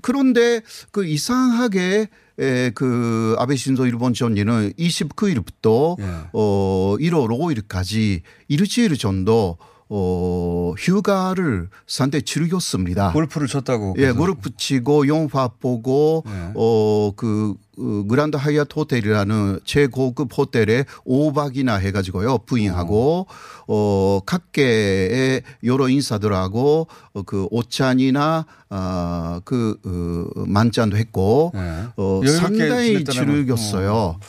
그런데 0.01 0.61
그 0.91 1.05
이상하게 1.05 2.07
에, 2.39 2.69
그 2.71 3.35
아베 3.39 3.55
신조 3.55 3.87
일본 3.87 4.13
전리는 4.13 4.73
29일부터 4.73 5.99
예. 5.99 6.03
어 6.33 6.95
1월 6.99 7.29
5일까지 7.29 8.21
일주일 8.47 8.97
정도 8.97 9.57
어 9.89 10.73
휴가를 10.77 11.69
상대 11.87 12.21
즐겼습니다. 12.21 13.13
골프를 13.13 13.47
쳤다고. 13.47 13.95
예. 13.97 14.11
무릎 14.11 14.41
붙이고 14.41 15.07
영화 15.07 15.47
보고 15.47 16.23
예. 16.27 16.51
어그 16.55 17.55
어, 17.79 18.03
그란드 18.09 18.37
하이아트 18.37 18.73
호텔이라는 18.75 19.59
최고급 19.63 20.35
호텔에 20.35 20.83
5박이나 21.05 21.79
해가지고요 21.79 22.39
부인하고 22.39 23.27
어 23.67 24.19
각계의 24.25 25.43
여러 25.63 25.87
인사들하고 25.87 26.87
어, 27.13 27.21
그 27.23 27.47
오찬이나 27.51 28.45
아그 28.69 29.77
어, 29.85 30.43
만찬도 30.47 30.97
했고 30.97 31.53
예. 31.55 31.87
어 31.95 32.21
상당히 32.25 33.05
즐겼어요. 33.05 34.19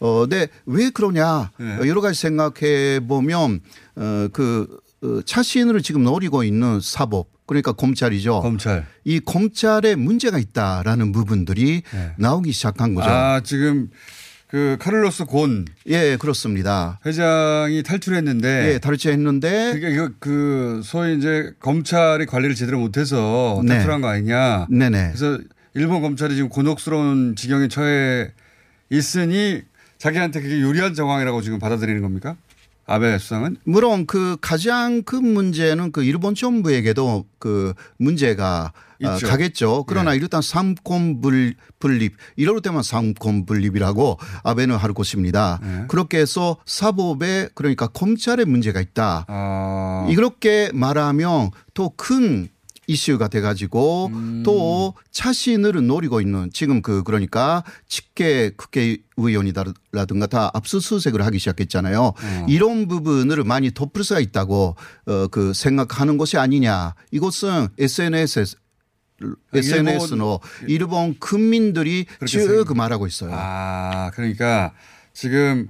어, 0.00 0.24
네, 0.26 0.48
왜 0.64 0.90
그러냐. 0.90 1.50
네. 1.58 1.76
어, 1.76 1.86
여러 1.86 2.00
가지 2.00 2.18
생각해 2.18 3.00
보면, 3.06 3.60
어, 3.96 4.28
그, 4.32 4.80
어, 5.02 5.20
차신을 5.24 5.82
지금 5.82 6.04
노리고 6.04 6.44
있는 6.44 6.80
사법, 6.80 7.28
그러니까 7.46 7.72
검찰이죠. 7.72 8.40
검찰. 8.40 8.86
이 9.04 9.18
검찰에 9.20 9.94
문제가 9.94 10.38
있다라는 10.38 11.12
부분들이 11.12 11.82
네. 11.92 12.12
나오기 12.18 12.52
시작한 12.52 12.94
거죠. 12.94 13.08
아 13.08 13.40
지금 13.42 13.88
그 14.46 14.76
카를로스 14.78 15.24
곤 15.24 15.64
예, 15.86 16.16
그렇습니다. 16.18 16.98
회장이 17.06 17.82
탈출했는데 17.82 18.74
예, 18.74 18.78
다르지 18.78 19.08
했는데. 19.08 19.72
그게 19.72 19.94
그, 19.94 20.16
그 20.18 20.80
소위 20.84 21.16
이제 21.16 21.52
검찰이 21.60 22.26
관리를 22.26 22.54
제대로 22.54 22.78
못해서 22.78 23.60
네. 23.64 23.74
탈출한 23.74 24.00
거 24.02 24.08
아니냐. 24.08 24.66
네네. 24.68 25.12
그래서 25.14 25.38
일본 25.74 26.02
검찰이 26.02 26.34
지금 26.34 26.48
곤혹스러운 26.50 27.36
지경에 27.36 27.68
처해 27.68 28.32
있으니 28.90 29.62
자기한테 29.98 30.40
그게 30.42 30.58
유리한 30.58 30.94
정황이라고 30.94 31.42
지금 31.42 31.58
받아들이는 31.58 32.02
겁니까? 32.02 32.36
아베 32.90 33.18
수상은? 33.18 33.56
물론 33.64 34.04
그 34.04 34.36
가장 34.40 35.02
큰 35.04 35.24
문제는 35.32 35.92
그 35.92 36.02
일본 36.02 36.34
정부에게도 36.34 37.24
그 37.38 37.72
문제가 37.98 38.72
어, 39.04 39.14
있죠. 39.14 39.28
가겠죠. 39.28 39.84
그러나 39.86 40.10
네. 40.10 40.16
일단 40.16 40.42
삼권 40.42 41.20
불- 41.20 41.54
분립 41.78 42.16
이럴 42.34 42.60
때만 42.60 42.82
삼권 42.82 43.46
분립이라고 43.46 44.18
아베는 44.42 44.74
할 44.74 44.92
것입니다. 44.92 45.60
네. 45.62 45.84
그렇게 45.86 46.18
해서 46.18 46.56
사법에 46.66 47.48
그러니까 47.54 47.86
검찰에 47.86 48.44
문제가 48.44 48.80
있다. 48.80 49.24
아. 49.28 50.06
이렇게 50.10 50.70
말하면 50.74 51.50
또큰 51.74 52.48
이슈가 52.90 53.28
돼가지고 53.28 54.10
음. 54.12 54.42
또 54.44 54.94
자신을 55.10 55.86
노리고 55.86 56.20
있는 56.20 56.50
지금 56.52 56.82
그 56.82 57.02
그러니까 57.02 57.64
직계 57.88 58.50
국회의원이라든가 58.50 60.26
다 60.26 60.50
압수수색을 60.52 61.24
하기 61.24 61.38
시작했잖아요. 61.38 62.02
어. 62.02 62.46
이런 62.48 62.88
부분을 62.88 63.44
많이 63.44 63.72
덮을 63.72 64.04
수가 64.04 64.20
있다고 64.20 64.76
어 65.06 65.30
그 65.30 65.52
생각하는 65.54 66.18
것이 66.18 66.36
아니냐. 66.36 66.94
이것은 67.10 67.68
SNS에서 67.78 68.56
SNS로 69.54 70.40
일본 70.66 71.18
국민들이 71.18 72.06
쭉 72.26 72.64
말하고 72.74 73.06
있어요. 73.06 73.30
아, 73.34 74.10
그러니까 74.14 74.72
지금 75.12 75.68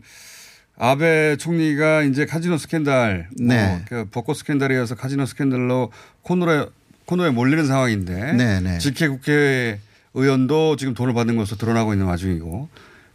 아베 0.76 1.37
총리가 1.37 2.02
이제 2.02 2.26
카지노 2.26 2.59
스캔들, 2.59 3.28
네. 3.37 3.66
뭐, 3.66 3.80
그 3.88 4.04
벚꽃 4.11 4.37
스캔들이어서 4.37 4.94
카지노 4.94 5.26
스캔들로 5.26 5.90
코너에 6.22 6.66
코너에 7.11 7.31
몰리는 7.31 7.66
상황인데 7.66 8.35
네, 8.35 8.61
네. 8.61 8.79
직계 8.79 9.09
국회의원도 9.09 10.77
지금 10.77 10.94
돈을 10.94 11.12
받는 11.12 11.37
것으로 11.37 11.59
드러나고 11.59 11.92
있는 11.92 12.07
와중이고 12.07 12.68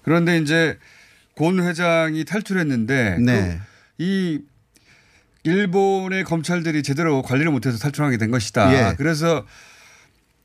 그런데 0.04 0.38
이제 0.38 0.78
곤 1.34 1.66
회장이 1.66 2.26
탈출했는데 2.26 3.20
네. 3.22 3.60
그이 3.98 4.42
일본의 5.44 6.26
검찰들이 6.26 6.84
제대로 6.84 7.22
관리를 7.22 7.52
못해서 7.52 7.78
탈출하게 7.78 8.18
된 8.18 8.32
것이다. 8.32 8.74
예. 8.74 8.96
그래서 8.98 9.46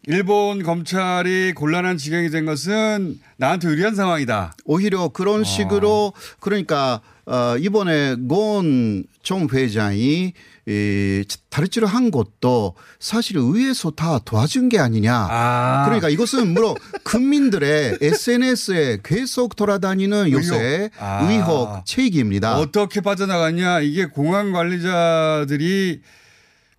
일본 0.07 0.63
검찰이 0.63 1.53
곤란한 1.55 1.97
지경이 1.97 2.31
된 2.31 2.47
것은 2.47 3.19
나한테 3.37 3.69
유리한 3.69 3.97
상황이다. 3.97 4.53
오히려 4.65 5.09
그런 5.09 5.43
식으로 5.43 6.13
그러니까 6.39 7.01
어 7.31 7.57
이번에 7.59 8.17
곤 8.29 9.05
총 9.23 9.49
회장이 9.53 10.33
이 10.67 11.25
다르치를 11.51 11.87
한 11.87 12.11
것도 12.11 12.75
사실 12.99 13.37
의회에서 13.37 13.91
다 13.91 14.19
도와준 14.25 14.71
게 14.71 14.79
아니냐. 14.79 15.13
그러니까 15.85 16.09
이것은 16.09 16.55
물론 16.55 16.75
국민들의 17.05 17.99
SNS에 18.01 18.99
계속 19.03 19.57
돌아다니는 19.57 20.31
요새 20.33 20.57
의혹. 20.57 20.91
아. 20.99 21.29
의혹 21.31 21.87
체익입니다. 21.87 22.57
어떻게 22.59 23.01
빠져나갔냐 23.03 23.81
이게 23.81 24.07
공항 24.07 24.53
관리자들이 24.53 26.01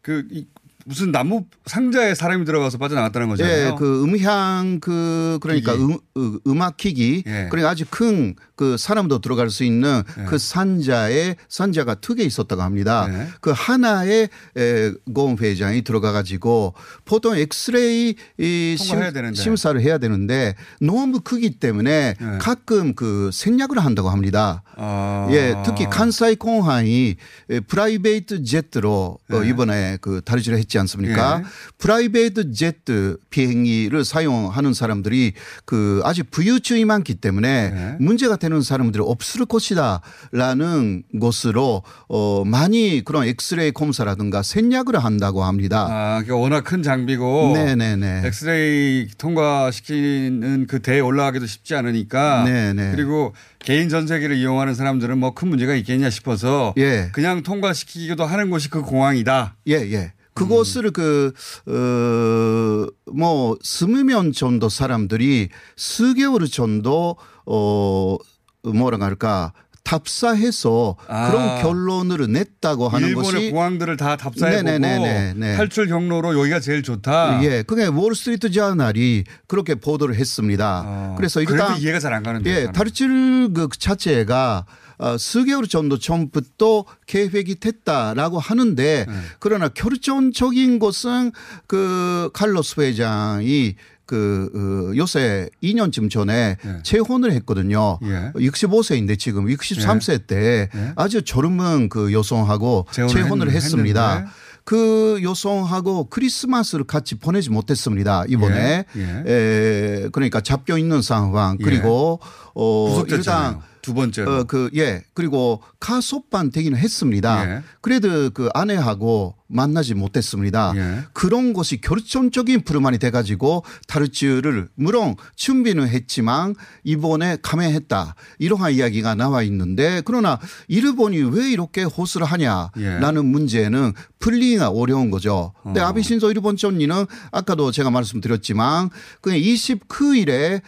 그 0.02 0.26
이- 0.32 0.48
무슨 0.84 1.12
나무 1.12 1.46
상자에 1.68 2.16
사람이 2.16 2.44
들어가서 2.44 2.80
빠져나갔다는 2.80 3.30
거잖아요. 3.30 3.68
예, 3.68 3.76
그 3.78 4.04
음향 4.04 4.80
그 4.82 5.38
그러니까 5.40 5.74
기기. 5.74 5.84
음, 5.86 5.98
음, 6.18 6.40
음악 6.48 6.76
기기 6.78 7.24
예. 7.28 7.48
그러니까 7.52 7.70
아주 7.70 7.86
큰 7.88 8.36
그 8.62 8.78
사람도 8.78 9.22
들어갈 9.22 9.50
수 9.50 9.64
있는 9.64 10.04
예. 10.20 10.26
그 10.26 10.38
산자에 10.38 11.36
산자가 11.50 11.96
두 11.96 12.14
개 12.14 12.22
있었다고 12.24 12.62
합니다. 12.62 13.08
예. 13.10 13.28
그 13.42 13.52
하나에 13.56 14.28
에, 14.56 14.92
곤 15.16 15.36
회장이 15.40 15.82
들어가 15.82 16.12
가지고 16.12 16.76
보통 17.06 17.36
엑스레이 17.36 18.14
이 18.38 18.76
심. 18.78 19.00
심사를 19.34 19.82
해야 19.82 19.98
되는데 19.98 20.54
너무 20.80 21.22
크기 21.22 21.50
때문에 21.58 22.14
예. 22.22 22.38
가끔 22.40 22.94
그 22.94 23.32
생략을 23.34 23.80
한다고 23.80 24.10
합니다. 24.12 24.62
아. 24.76 25.28
예, 25.32 25.56
특히 25.66 25.86
칸사이 25.90 26.36
공항이 26.36 27.16
에, 27.50 27.60
private 27.62 28.44
jet로 28.44 29.18
어, 29.32 29.42
예. 29.44 29.50
이번에 29.50 29.98
그 30.02 30.22
다리지를 30.24 30.60
했지 30.60 30.78
않습니까? 30.78 31.40
예. 31.40 31.46
private 31.80 32.52
jet 32.52 33.18
비행기를 33.32 34.06
사용하는 34.06 34.74
사람들이 34.76 35.34
그 35.66 36.02
아직 36.04 36.30
부유층이 36.30 36.86
많기 36.86 37.16
때문에 37.16 37.72
예. 37.74 37.96
문제가 38.00 38.36
되는 38.36 38.51
사람들이 38.62 39.04
없을 39.06 39.46
것이다라는 39.46 41.04
것으로 41.20 41.84
어 42.10 42.44
많이 42.46 43.04
그런 43.04 43.26
엑스레이 43.26 43.72
검사라든가 43.72 44.44
생략을 44.44 45.00
한다고 45.04 45.44
합니다. 45.44 45.88
아, 45.90 46.22
그러니까 46.22 46.36
워낙 46.36 46.64
큰 46.64 46.84
장비고 46.84 47.54
네네네. 47.54 48.24
엑스레이 48.26 49.08
통과시키는 49.18 50.68
그 50.68 50.82
대에 50.82 51.00
올라가기도 51.00 51.46
쉽지 51.46 51.76
않으니까 51.76 52.44
네네. 52.44 52.92
그리고 52.92 53.34
개인 53.60 53.90
전세기를 53.90 54.36
이용하는 54.38 54.76
사람들은 54.76 55.18
뭐 55.18 55.32
큰 55.34 55.48
문제가 55.48 55.74
있겠냐 55.76 56.10
싶어서 56.10 56.74
예. 56.78 57.10
그냥 57.14 57.42
통과시키기도 57.42 58.26
하는 58.26 58.50
곳이 58.50 58.70
그 58.70 58.82
공항이다. 58.82 59.56
예, 59.68 59.74
예. 59.74 60.14
그것을 60.34 60.92
그, 60.92 61.34
어, 61.68 62.88
뭐, 63.12 63.58
스무 63.62 64.04
명 64.04 64.32
정도 64.32 64.70
사람들이 64.70 65.50
수개월 65.76 66.48
정도, 66.48 67.18
어, 67.46 68.18
뭐라 68.64 69.04
할까, 69.04 69.54
답사해서 69.84 70.96
아. 71.08 71.30
그런 71.32 71.62
결론을 71.62 72.32
냈다고 72.32 72.88
하는 72.88 73.08
일본의 73.10 73.32
것이 73.32 73.52
공항들을 73.52 73.98
다 73.98 74.16
답사해보고 74.16 74.64
네네네네. 74.64 75.58
탈출 75.58 75.88
경로로 75.88 76.40
여기가 76.40 76.60
제일 76.60 76.84
좋다. 76.84 77.44
예, 77.44 77.64
그게 77.64 77.86
월스트리트 77.88 78.52
저널이 78.52 79.24
그렇게 79.48 79.76
보도를 79.76 80.16
했습니다. 80.16 81.16
그래서 81.18 81.40
그래도 81.44 81.54
일단 81.64 81.78
이해가 81.82 82.00
잘 82.00 82.14
안 82.14 82.24
가는데. 82.24 82.50
예. 82.52 82.72
탈출 82.72 83.52
그 83.54 83.68
자체가 83.78 84.66
어, 85.00 85.18
수개월 85.18 85.68
정도 85.68 85.98
전부터 85.98 86.86
계획이 87.08 87.56
됐다라고 87.56 88.38
하는데 88.38 89.06
네. 89.08 89.14
그러나 89.40 89.68
결정적인 89.70 90.78
것은 90.78 91.32
그 91.66 92.30
칼로스 92.34 92.80
회장이 92.80 93.76
그 94.12 94.92
어, 94.92 94.98
요새 94.98 95.50
2년쯤 95.64 96.10
전에 96.10 96.58
재혼을 96.84 97.32
했거든요. 97.32 97.98
예. 98.04 98.32
65세인데 98.36 99.18
지금 99.18 99.46
63세 99.46 100.28
때 100.28 100.68
예. 100.76 100.92
아주 100.98 101.22
젊은 101.22 101.88
그 101.88 102.12
여성하고 102.12 102.88
재혼을 102.92 103.48
했- 103.52 103.56
했습니다. 103.56 104.10
했는데. 104.16 104.32
그 104.66 105.20
여성하고 105.24 106.10
크리스마스를 106.10 106.84
같이 106.86 107.16
보내지 107.16 107.50
못했습니다. 107.52 108.26
이번에 108.28 108.84
예. 108.98 109.24
에, 109.26 110.10
그러니까 110.12 110.42
잡혀 110.42 110.78
있는 110.78 111.02
상황 111.02 111.56
예. 111.62 111.64
그리고 111.64 112.20
어 112.54 112.90
구속됐잖아요. 112.90 113.48
일단 113.52 113.71
두 113.82 113.94
번째로. 113.94 114.32
어, 114.32 114.44
그, 114.44 114.70
예. 114.76 115.04
그리고 115.14 115.62
가소반 115.80 116.52
되기는 116.52 116.78
했습니다. 116.78 117.50
예. 117.50 117.62
그래도 117.82 118.30
그 118.30 118.50
아내하고 118.54 119.36
만나지 119.48 119.94
못했습니다. 119.94 120.74
예. 120.76 121.04
그런 121.14 121.54
것이 121.54 121.82
결정적인 121.82 122.64
불만이 122.64 123.00
돼가지고 123.00 123.64
타르츠를 123.88 124.70
물론 124.76 125.16
준비는 125.36 125.90
했지만 125.90 126.56
이번에 126.84 127.38
감행했다. 127.42 128.16
이러한 128.40 128.74
이야기가 128.74 129.16
나와 129.16 129.44
있는데 129.44 130.02
그러나 130.06 130.40
일본이 130.68 131.18
왜 131.18 131.52
이렇게 131.52 131.84
호소를 131.84 132.26
하냐라는 132.28 133.26
문제는 133.26 133.94
풀리기가 134.20 134.70
어려운 134.70 135.12
거죠. 135.12 135.54
근데 135.64 135.82
어. 135.82 135.88
아베 135.88 136.02
신조 136.02 136.32
일본 136.32 136.56
총리는 136.56 137.06
아까도 137.32 137.72
제가 137.72 137.90
말씀드렸지만 137.90 138.90
그 139.20 139.32
29일에 139.32 140.62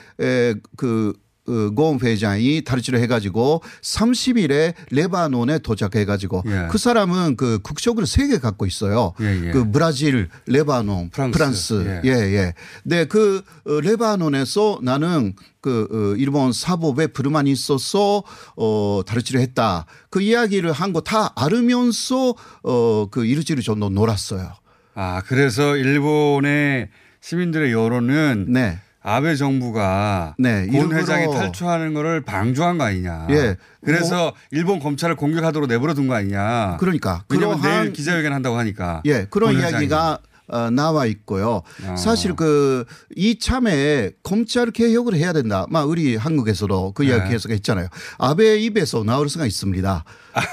그 0.75 1.13
어, 1.15 1.22
고은 1.45 1.99
회장이 2.01 2.63
탈출을 2.63 2.99
해가지고 3.01 3.61
30일에 3.81 4.73
레바논에 4.91 5.59
도착해가지고 5.59 6.43
예. 6.45 6.67
그 6.71 6.77
사람은 6.77 7.35
그 7.35 7.59
국적을 7.61 8.05
세 8.07 8.27
개 8.27 8.39
갖고 8.39 8.65
있어요. 8.65 9.13
예, 9.19 9.47
예. 9.47 9.51
그 9.51 9.69
브라질, 9.69 10.29
레바논, 10.47 11.09
프랑스. 11.09 11.37
프랑스. 11.37 12.01
예. 12.05 12.09
예, 12.09 12.11
예. 12.37 12.53
네, 12.83 13.05
그 13.05 13.41
어, 13.65 13.79
레바논에서 13.81 14.79
나는 14.81 15.33
그 15.59 15.87
어, 15.91 16.15
일본 16.17 16.53
사법에 16.53 17.07
불만이 17.07 17.51
있어서 17.51 18.23
어 18.55 19.01
탈출을 19.05 19.41
했다. 19.41 19.85
그 20.09 20.21
이야기를 20.21 20.71
한 20.71 20.93
거 20.93 21.01
다 21.01 21.33
알으면서 21.35 22.35
어그 22.63 23.25
일주일 23.25 23.61
정도 23.61 23.89
놀았어요. 23.89 24.53
아, 24.95 25.21
그래서 25.25 25.75
일본의 25.75 26.89
시민들의 27.21 27.71
여론은 27.71 28.45
네. 28.49 28.79
아베 29.03 29.35
정부가 29.35 30.35
네, 30.39 30.65
곤 30.67 30.75
일부러- 30.75 30.97
회장이 30.99 31.25
탈출하는 31.33 31.93
거를 31.93 32.21
방조한 32.21 32.77
거 32.77 32.85
아니냐. 32.85 33.27
예. 33.31 33.57
그래서 33.83 34.33
일본 34.51 34.79
검찰을 34.79 35.15
공격하도록 35.17 35.67
내버려 35.67 35.93
둔 35.93 36.07
거 36.07 36.13
아니냐. 36.15 36.77
그러니까 36.79 37.23
왜냐면 37.29 37.59
그러한- 37.59 37.79
내일 37.81 37.93
기자회견 37.93 38.31
한다고 38.33 38.57
하니까. 38.57 39.01
예, 39.05 39.25
그런. 39.29 39.53
이야기가 39.59 40.19
어, 40.49 40.69
나와 40.69 41.05
있고요. 41.05 41.61
아. 41.87 41.95
사실 41.95 42.35
그 42.35 42.83
이참에 43.15 44.11
검찰 44.23 44.71
개혁을 44.71 45.15
해야 45.15 45.31
된다. 45.31 45.65
막 45.69 45.87
우리 45.89 46.15
한국에서도 46.17 46.91
그 46.93 47.05
이야기 47.05 47.23
네. 47.23 47.29
계속 47.31 47.51
했잖아요. 47.51 47.87
아베 48.17 48.57
입에서 48.59 49.03
나올 49.03 49.29
수가 49.29 49.45
있습니다. 49.45 50.03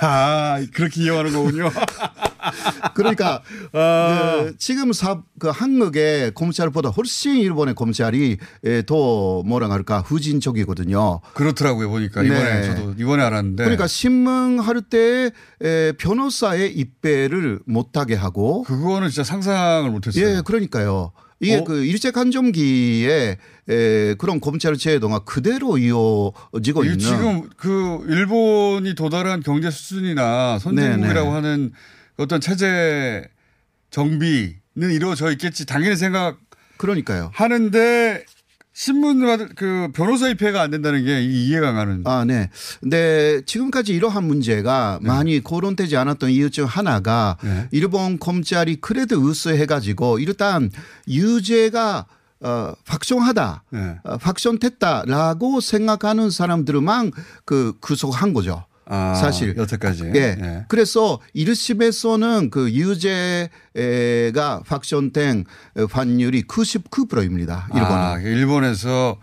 아, 0.00 0.64
그렇게 0.74 1.02
이용하는 1.02 1.32
거군요. 1.32 1.70
그러니까 2.94 3.42
그 3.72 4.54
지금 4.58 4.92
사, 4.92 5.22
그 5.38 5.48
한국의 5.48 6.32
검찰보다 6.34 6.90
훨씬 6.90 7.36
일본의 7.36 7.74
검찰이 7.74 8.38
에, 8.64 8.82
더 8.82 9.42
뭐라 9.44 9.70
할까 9.70 10.00
후진적이거든요. 10.00 11.20
그렇더라고요 11.34 11.88
보니까 11.90 12.22
이번에 12.22 12.60
네. 12.60 12.62
저도 12.66 12.94
이번에 12.98 13.22
알았는데. 13.22 13.64
그러니까 13.64 13.86
신문 13.86 14.58
할 14.60 14.80
때 14.90 15.30
에, 15.62 15.92
변호사의 15.92 16.72
입배를 16.72 17.60
못하게 17.66 18.14
하고 18.14 18.62
그거는 18.62 19.08
진짜 19.08 19.22
상상을 19.24 19.88
못했어요. 19.90 20.24
예, 20.24 20.42
그러니까요. 20.44 21.12
이게 21.38 21.56
어? 21.56 21.64
그 21.64 21.84
일제 21.84 22.10
간점기에 22.10 23.38
에, 23.68 24.14
그런 24.14 24.40
검찰 24.40 24.76
제도가 24.76 25.20
그대로 25.20 25.78
이어지고 25.78 26.84
있는 26.84 26.98
지금 26.98 27.48
그 27.56 28.04
일본이 28.08 28.94
도달한 28.94 29.42
경제 29.42 29.70
수준이나 29.70 30.58
선진국이라고 30.58 31.14
네네. 31.14 31.30
하는 31.30 31.72
어떤 32.20 32.40
체제 32.40 33.24
정비는 33.90 34.92
이루어져 34.92 35.32
있겠지 35.32 35.64
당연히 35.64 35.96
생각 35.96 36.38
그러니까요. 36.76 37.30
하는데 37.32 38.24
신문 38.72 39.48
그 39.56 39.88
변호사 39.94 40.28
입회가 40.28 40.60
안 40.60 40.70
된다는 40.70 41.04
게 41.04 41.22
이해가 41.22 41.70
안 41.70 41.74
가는. 41.74 42.02
아, 42.04 42.24
네. 42.26 42.50
근데 42.80 43.42
지금까지 43.46 43.94
이러한 43.94 44.24
문제가 44.24 44.98
네. 45.02 45.08
많이 45.08 45.42
거론되지 45.42 45.96
않았던 45.96 46.30
이유 46.30 46.50
중 46.50 46.66
하나가 46.66 47.36
일본 47.72 48.18
검찰이 48.18 48.76
그래도 48.76 49.26
의수해가지고 49.26 50.18
일단 50.18 50.70
유죄가 51.08 52.06
어, 52.42 52.72
확정하다, 52.86 53.64
네. 53.70 53.98
어, 54.02 54.16
확정됐다라고 54.20 55.60
생각하는 55.60 56.30
사람들만 56.30 57.12
그 57.44 57.74
구속한 57.80 58.32
거죠. 58.32 58.64
아, 58.92 59.14
사실. 59.14 59.56
여태까지. 59.56 60.10
예. 60.16 60.36
예. 60.40 60.64
그래서 60.66 61.20
1심에서는 61.36 62.50
그 62.50 62.72
유죄가 62.72 64.62
확정된 64.66 65.44
환율이 65.90 66.42
99%입니다. 66.42 67.68
일본은. 67.72 67.96
아, 67.96 68.18
일본에서 68.20 69.20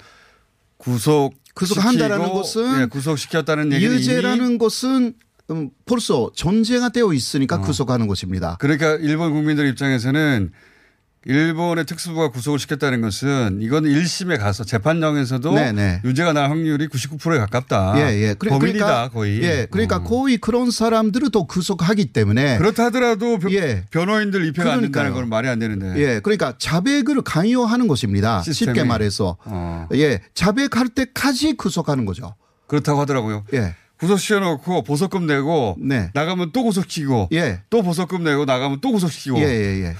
구속 0.78 1.34
구속한다라는 1.54 2.30
것은 2.34 2.82
예, 2.82 2.86
구속시켰다는 2.86 3.74
얘기는 3.74 3.96
유죄라는 3.96 4.58
것은 4.58 5.16
음, 5.50 5.70
벌써 5.86 6.32
존재가 6.34 6.90
되어 6.90 7.12
있으니까 7.14 7.60
구속하는 7.60 8.08
것입니다. 8.08 8.58
그러니까 8.60 8.96
일본 8.96 9.34
국민들 9.34 9.68
입장에서는 9.68 10.52
일본의 11.30 11.86
특수부가 11.86 12.30
구속을 12.30 12.58
시켰다는 12.58 13.02
것은 13.02 13.60
이건 13.62 13.84
1심에 13.84 14.40
가서 14.40 14.64
재판정에서도 14.64 15.54
네네. 15.54 16.02
유죄가 16.06 16.32
날 16.32 16.50
확률이 16.50 16.88
99%에 16.88 17.38
가깝다. 17.40 17.96
예, 17.98 18.16
예. 18.30 18.34
그래- 18.34 18.50
범인이다 18.50 18.86
그러니까, 18.86 19.10
거의. 19.10 19.44
예. 19.44 19.68
그러니까 19.70 20.04
거의 20.04 20.38
그런 20.38 20.72
사람들을 20.72 21.30
또 21.32 21.46
구속하기 21.46 22.06
때문에 22.14 22.58
그렇다 22.60 22.86
하더라도 22.86 23.40
변- 23.40 23.52
예. 23.52 23.84
변호인들 23.92 24.46
입회가 24.46 24.72
안 24.74 24.82
된다는 24.82 24.92
그러니까요. 24.92 25.14
건 25.16 25.30
말이 25.30 25.50
안 25.50 25.60
되는데. 25.60 25.94
예, 25.98 26.20
그러니까 26.22 26.54
자백을 26.58 27.22
강요하는 27.24 27.88
것입니다. 27.90 28.42
시스템이. 28.44 28.76
쉽게 28.78 28.88
말해서. 28.88 29.36
어. 29.44 29.88
예, 29.96 30.22
자백할 30.34 30.88
때까지 30.96 31.54
구속하는 31.58 32.06
거죠. 32.06 32.36
그렇다고 32.68 33.02
하더라고요. 33.02 33.44
예. 33.54 33.76
구속 34.00 34.18
시켜놓고 34.20 34.84
보석금 34.84 35.26
내고 35.26 35.76
네. 35.80 36.10
나가면 36.14 36.52
또 36.54 36.64
구속시키고 36.64 37.30
예. 37.34 37.62
또 37.70 37.82
보석금 37.82 38.24
내고 38.24 38.46
나가면 38.46 38.80
또 38.80 38.92
구속시키고 38.94 39.40
예, 39.40 39.44
예, 39.44 39.84
예. 39.88 39.96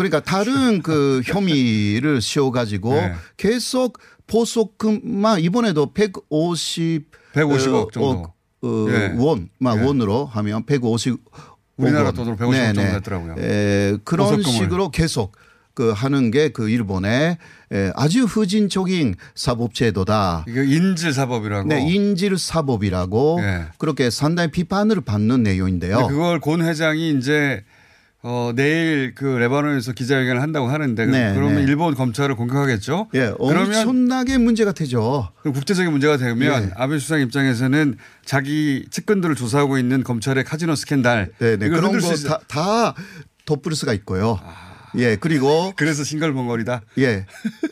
그러니까 0.00 0.20
다른 0.20 0.80
그 0.80 1.20
혐의를 1.26 2.22
씌워가지고 2.22 2.94
네. 2.94 3.12
계속 3.36 3.98
보석금만 4.26 5.40
이번에도 5.40 5.92
150 5.92 7.10
150억 7.34 7.92
정도. 7.92 8.32
어, 8.62 8.66
어, 8.66 8.86
예. 8.88 9.14
원, 9.18 9.50
막 9.58 9.78
예. 9.78 9.84
원으로 9.84 10.24
하면 10.24 10.64
150. 10.64 11.18
우리나라 11.76 12.12
돈으로 12.12 12.36
150억 12.36 12.74
정도 12.74 12.80
했더라고요. 12.80 13.34
에, 13.38 13.98
그런 14.04 14.36
보석금을. 14.36 14.52
식으로 14.58 14.90
계속 14.90 15.32
그 15.74 15.90
하는 15.90 16.30
게 16.30 16.48
그 16.50 16.70
일본의 16.70 17.36
에, 17.72 17.92
아주 17.94 18.24
후진적인 18.24 19.16
사법 19.34 19.74
제도다. 19.74 20.46
이게 20.48 20.64
인질 20.64 21.12
사법이라고. 21.12 21.68
네, 21.68 21.86
인질 21.92 22.38
사법이라고 22.38 23.38
예. 23.42 23.64
그렇게 23.76 24.08
상당히 24.08 24.50
비판을 24.50 25.02
받는 25.02 25.42
내용인데요. 25.42 26.06
그걸 26.08 26.40
곤 26.40 26.62
회장이 26.62 27.18
이제 27.18 27.64
어, 28.22 28.52
내일 28.54 29.14
그 29.14 29.24
레바논에서 29.24 29.92
기자회견을 29.92 30.42
한다고 30.42 30.68
하는데 30.68 31.06
네, 31.06 31.32
그러면 31.34 31.56
네. 31.56 31.62
일본 31.62 31.94
검찰을 31.94 32.34
공격하겠죠. 32.36 33.08
예, 33.14 33.32
그러면 33.38 33.66
엄청나게 33.88 34.36
문제가 34.36 34.72
되죠. 34.72 35.30
그럼 35.40 35.54
국제적인 35.54 35.90
문제가 35.90 36.18
되면 36.18 36.64
예. 36.64 36.70
아베 36.76 36.98
수상 36.98 37.20
입장에서는 37.22 37.96
자기 38.26 38.84
측근들을 38.90 39.36
조사하고 39.36 39.78
있는 39.78 40.04
검찰의 40.04 40.44
카지노 40.44 40.74
스캔들 40.74 41.32
네, 41.38 41.56
네. 41.56 41.68
그런 41.70 41.84
흔들 41.84 42.00
거수 42.02 42.26
있- 42.26 42.28
다, 42.28 42.40
다 42.46 42.94
덮을 43.46 43.74
수가 43.74 43.94
있고요. 43.94 44.38
예, 44.96 45.16
그리고 45.16 45.72
그래서 45.76 46.04
싱글벙거리다. 46.04 46.82
예. 46.98 47.24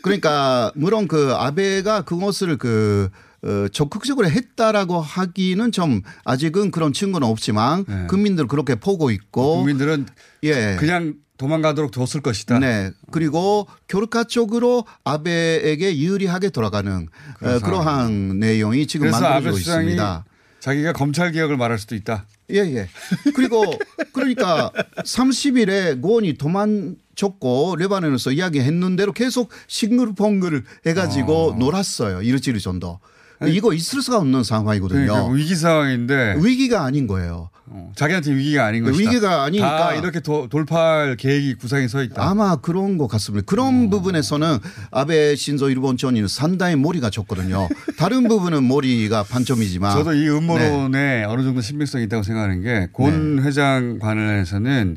그러니까 0.02 0.72
물론 0.76 1.08
그 1.08 1.34
아베가 1.34 2.02
그것을 2.02 2.56
그 2.56 3.10
어, 3.42 3.68
적극적으로 3.72 4.28
했다라고 4.28 5.00
하기는 5.00 5.72
좀 5.72 6.02
아직은 6.24 6.70
그런 6.70 6.92
증거는 6.92 7.26
없지만 7.26 7.84
네. 7.86 8.06
국민들 8.08 8.46
그렇게 8.46 8.74
보고 8.74 9.10
있고 9.10 9.58
국민들은 9.58 10.06
예. 10.44 10.76
그냥 10.78 11.14
도망가도록 11.36 11.92
뒀을 11.92 12.20
것이다. 12.20 12.58
네. 12.58 12.90
그리고 13.12 13.68
결과적으로 13.86 14.84
아베에게 15.04 15.98
유리하게 15.98 16.50
돌아가는 16.50 17.08
어, 17.40 17.58
그러한 17.60 18.40
내용이 18.40 18.86
지금 18.86 19.06
그래서 19.06 19.20
만들어지고 19.20 19.58
있습니다. 19.58 20.24
자기가 20.58 20.92
검찰 20.92 21.30
개혁을 21.30 21.56
말할 21.56 21.78
수도 21.78 21.94
있다. 21.94 22.26
예, 22.50 22.56
예. 22.56 22.88
그리고 23.34 23.64
그러니까 24.12 24.72
30일에 24.96 26.00
고원이 26.00 26.34
도망쳤고 26.34 27.76
레바논에서 27.76 28.32
이야기했는 28.32 28.96
대로 28.96 29.12
계속 29.12 29.50
싱글벙글 29.68 30.64
해가지고 30.86 31.56
놀았어요. 31.58 32.22
이르지르 32.22 32.58
정도. 32.58 32.98
이거 33.46 33.72
있을 33.72 34.02
수가 34.02 34.18
없는 34.18 34.42
상황이거든요. 34.42 35.06
그러니까 35.06 35.32
위기 35.32 35.54
상황인데 35.54 36.36
위기가 36.42 36.84
아닌 36.84 37.06
거예요. 37.06 37.50
어, 37.70 37.92
자기한테 37.94 38.34
위기가 38.34 38.64
아닌 38.64 38.82
것이다. 38.82 38.98
위기가 39.10 39.42
아니니까. 39.44 39.76
다 39.78 39.94
이렇게 39.94 40.20
도- 40.20 40.48
돌파할 40.48 41.16
계획이 41.16 41.54
구상이 41.54 41.86
서 41.86 42.02
있다. 42.02 42.26
아마 42.26 42.56
그런 42.56 42.96
것 42.98 43.06
같습니다. 43.08 43.44
그런 43.46 43.90
부분에서는 43.90 44.58
아베 44.90 45.36
신조 45.36 45.68
일본 45.70 45.96
전이는 45.98 46.26
상당히 46.28 46.76
머리가 46.76 47.10
좋거든요. 47.10 47.68
다른 47.98 48.26
부분은 48.26 48.66
머리가 48.66 49.22
반점이지만. 49.24 49.92
저도 49.92 50.14
이 50.14 50.20
네. 50.22 50.28
음모론에 50.30 51.24
어느 51.24 51.42
정도 51.42 51.60
신빙성이 51.60 52.04
있다고 52.04 52.22
생각하는 52.22 52.62
게곤 52.62 53.42
회장 53.44 53.98
관련해서는 53.98 54.96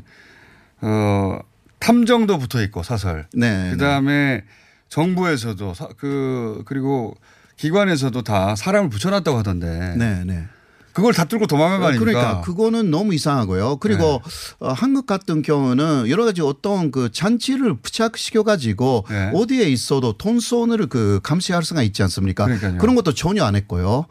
어, 0.80 1.38
탐정도 1.78 2.38
붙어 2.38 2.62
있고 2.62 2.82
사설. 2.82 3.26
네. 3.34 3.70
그다음에 3.72 4.44
정부에서도 4.88 5.74
사- 5.74 5.88
그 5.98 6.62
그리고 6.64 7.14
기관에서도 7.56 8.22
다 8.22 8.56
사람을 8.56 8.90
붙여놨다고 8.90 9.38
하던데. 9.38 9.94
네, 9.96 10.24
네. 10.24 10.46
그걸 10.92 11.14
다 11.14 11.24
뚫고 11.24 11.46
도망간 11.46 11.80
거 11.80 11.86
아닙니까? 11.86 12.04
그러니까 12.04 12.40
그거는 12.42 12.90
너무 12.90 13.14
이상하고요. 13.14 13.76
그리고 13.76 14.20
네. 14.22 14.66
어, 14.66 14.72
한국 14.72 15.06
같은 15.06 15.42
경우는 15.42 16.08
여러 16.08 16.24
가지 16.24 16.42
어떤 16.42 16.90
그 16.90 17.10
잔치를 17.10 17.78
부착시켜 17.78 18.42
가지고 18.42 19.06
네. 19.08 19.30
어디에 19.34 19.68
있어도 19.68 20.12
돈 20.12 20.38
손을 20.38 20.88
그 20.88 21.20
감시할 21.22 21.62
수가 21.62 21.82
있지 21.82 22.02
않습니까? 22.02 22.44
그러니까요. 22.44 22.78
그런 22.78 22.94
것도 22.94 23.14
전혀 23.14 23.44
안 23.44 23.56
했고요. 23.56 24.06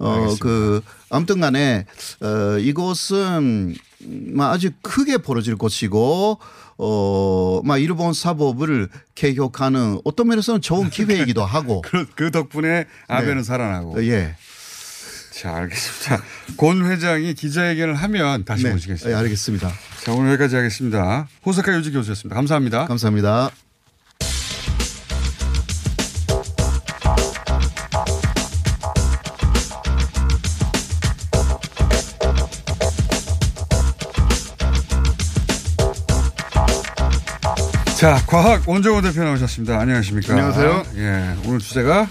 어. 0.00 0.34
그 0.40 0.82
아무튼 1.10 1.40
간에 1.40 1.86
어, 2.20 2.58
이것은 2.58 3.74
막 4.34 4.52
아주 4.52 4.70
크게 4.82 5.18
벌어질 5.18 5.56
것이고 5.56 6.38
어, 6.78 7.60
막 7.64 7.78
일본 7.78 8.12
사법을 8.12 8.88
개혁하는 9.14 10.00
어떤 10.04 10.28
면에서는 10.28 10.60
좋은 10.60 10.88
기회이기도 10.90 11.44
하고. 11.44 11.82
그, 11.82 12.06
그 12.14 12.30
덕분에 12.30 12.86
아베는 13.08 13.42
살아나고. 13.42 14.04
예. 14.06 14.36
자, 15.32 15.54
알겠습니다. 15.54 16.22
곤 16.56 16.90
회장이 16.90 17.34
기자회견을 17.34 17.94
하면 17.94 18.44
다시 18.44 18.64
네. 18.64 18.72
모시겠습니다. 18.72 19.10
예, 19.10 19.22
알겠습니다. 19.22 19.70
자, 20.04 20.12
오늘 20.12 20.30
여기까지 20.30 20.56
하겠습니다. 20.56 21.28
호사카 21.46 21.76
유지 21.76 21.92
교수였습니다. 21.92 22.34
감사합니다. 22.34 22.86
감사합니다. 22.86 23.50
자, 37.98 38.24
과학 38.28 38.68
원정호 38.68 39.02
대표 39.02 39.24
나오셨습니다. 39.24 39.76
안녕하십니까? 39.80 40.32
안녕하세요. 40.32 40.84
예, 40.98 41.34
오늘 41.44 41.58
주제가 41.58 42.08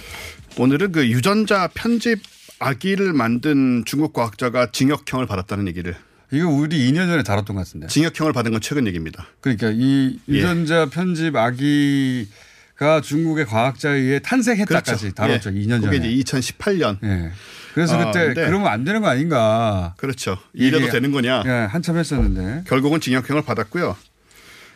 오늘은 0.58 0.92
그 0.92 1.08
유전자 1.08 1.70
편집 1.74 2.20
아기를 2.60 3.14
만든 3.14 3.86
중국 3.86 4.12
과학자가 4.12 4.72
징역형을 4.74 5.28
받았다는 5.28 5.66
얘기를. 5.70 5.96
이거 6.34 6.50
우리 6.50 6.92
2년 6.92 7.08
전에 7.08 7.24
다뤘던 7.24 7.56
것 7.56 7.66
같은데. 7.66 7.88
징역형을 7.88 8.34
받은 8.34 8.52
건 8.52 8.60
최근 8.60 8.86
얘기입니다. 8.86 9.28
그러니까 9.40 9.72
이 9.74 10.20
예. 10.28 10.34
유전자 10.34 10.88
편집 10.90 11.38
아기가 11.38 13.00
중국의 13.02 13.46
과학자에 13.46 13.98
의해 13.98 14.20
탄생했다까지 14.20 15.16
다뤘죠. 15.16 15.52
2년 15.52 15.82
전에. 15.82 15.98
그게 15.98 16.10
이제 16.10 16.38
2018년. 16.38 16.98
예. 17.06 17.32
그래서 17.74 17.98
아, 17.98 18.12
그때 18.12 18.34
그러면 18.34 18.68
안 18.68 18.84
되는 18.84 19.02
거 19.02 19.08
아닌가. 19.08 19.94
그렇죠. 19.96 20.38
이래도 20.54 20.90
되는 20.90 21.14
거냐. 21.14 21.44
예, 21.46 21.50
한참 21.50 21.98
했었는데. 21.98 22.64
결국은 22.68 23.00
징역형을 23.00 23.44
받았고요. 23.44 23.96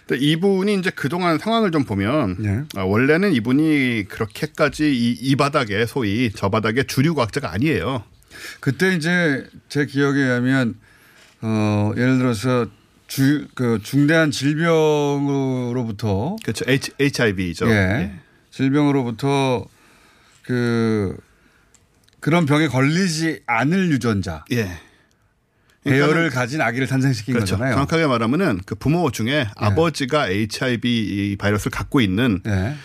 근데 0.08 0.26
이분이 0.26 0.76
이제 0.76 0.90
그동안 0.90 1.38
상황을 1.38 1.72
좀 1.72 1.84
보면 1.84 2.38
예. 2.44 2.80
아, 2.80 2.84
원래는 2.84 3.34
이분이 3.34 4.06
그렇게까지 4.10 4.92
이, 4.96 5.12
이 5.20 5.36
바닥에 5.36 5.86
소위 5.86 6.32
저 6.36 6.50
바닥에 6.50 6.84
주류 6.84 7.14
과학자가 7.16 7.52
아니에요. 7.52 8.04
그때 8.60 8.96
이제 8.96 9.46
제 9.70 9.86
기억에 9.86 10.20
의하면 10.20 10.76
어 11.42 11.92
예를 11.98 12.18
들어서 12.18 12.68
주 13.08 13.48
그 13.56 13.80
중대한 13.84 14.32
질병으로부터 14.32 16.38
그렇죠. 16.44 16.66
H, 16.68 16.92
HIV죠. 17.00 17.70
예. 17.70 18.14
질병으로부터 18.52 19.66
그 20.44 21.16
그런 22.22 22.46
병에 22.46 22.68
걸리지 22.68 23.42
않을 23.48 23.92
유전자 23.92 24.46
예. 24.54 24.70
그러니까는- 25.86 26.32
가진 26.32 26.62
아기를 26.62 26.88
탄생시킨 26.88 27.34
그렇죠. 27.34 27.56
거잖아요. 27.56 27.74
정확하게 27.76 28.06
말하면은 28.08 28.60
그 28.66 28.76
부모 28.76 29.10
중에 29.12 29.48
아버지가 29.56 30.28
HIV 30.28 30.90
이 31.32 31.36
바이러스를 31.38 31.72
갖고 31.72 32.02
있는 32.02 32.42
예. 32.46 32.76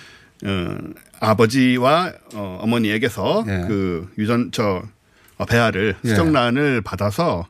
어, 0.47 0.79
아버지와 1.21 2.13
어, 2.35 2.59
어머니에게서 2.63 3.45
예. 3.49 3.65
그 3.69 4.09
유전 4.19 4.51
저 4.53 4.83
어, 5.39 5.45
배아를 5.45 5.97
예. 6.05 6.09
수정란을 6.09 6.81
받아서 6.83 7.47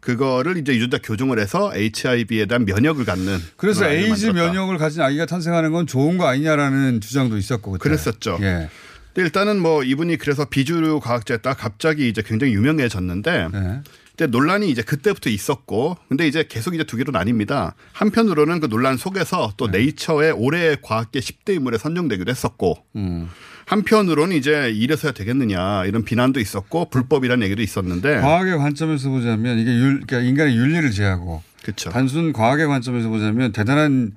그거를 0.00 0.56
이제 0.56 0.74
유전자 0.74 0.98
교정을 0.98 1.38
해서 1.38 1.70
HIV에 1.74 2.46
대한 2.46 2.64
면역을 2.64 3.04
갖는 3.04 3.38
그래서 3.56 3.86
에이즈 3.86 4.26
만들었다. 4.26 4.52
면역을 4.52 4.78
가진 4.78 5.02
아기가 5.02 5.26
탄생하는 5.26 5.72
건 5.72 5.86
좋은 5.86 6.16
거 6.18 6.26
아니냐라는 6.26 7.00
주장도 7.02 7.36
있었고 7.36 7.72
그때. 7.72 7.82
그랬었죠. 7.82 8.38
예. 8.40 8.68
근데 9.12 9.22
일단은 9.26 9.58
뭐 9.60 9.82
이분이 9.82 10.16
그래서 10.18 10.44
비주류 10.46 11.00
과학자였다 11.00 11.54
갑자기 11.54 12.08
이제 12.08 12.22
굉장히 12.24 12.54
유명해졌는데 12.54 13.48
네. 13.52 13.80
근데 14.20 14.30
논란이 14.30 14.68
이제 14.70 14.82
그때부터 14.82 15.30
있었고 15.30 15.96
근데 16.10 16.28
이제 16.28 16.44
계속 16.46 16.74
이제 16.74 16.84
두 16.84 16.98
개로 16.98 17.10
나뉩니다. 17.10 17.72
한편으로는 17.94 18.60
그 18.60 18.68
논란 18.68 18.98
속에서 18.98 19.54
또 19.56 19.70
네 19.70 19.82
이처의 19.84 20.32
올해의 20.32 20.78
과학계 20.82 21.20
10대 21.20 21.54
인물에 21.54 21.78
선정되기도 21.78 22.30
했었고 22.30 22.76
음. 22.96 23.30
한편으로는 23.64 24.36
이제 24.36 24.70
이래서야 24.74 25.12
되겠느냐 25.12 25.86
이런 25.86 26.04
비난도 26.04 26.38
있었고 26.40 26.90
불법이라는 26.90 27.42
얘기도 27.46 27.62
있었는데 27.62 28.20
과학의 28.20 28.58
관점에서 28.58 29.08
보자면 29.08 29.58
이게 29.58 29.70
윤, 29.70 30.02
그러니까 30.06 30.18
인간의 30.28 30.54
윤리를 30.56 30.90
제하고 30.90 31.42
그렇죠. 31.62 31.88
단순 31.88 32.32
과학의 32.34 32.66
관점에서 32.66 33.08
보자면 33.08 33.52
대단한 33.52 34.12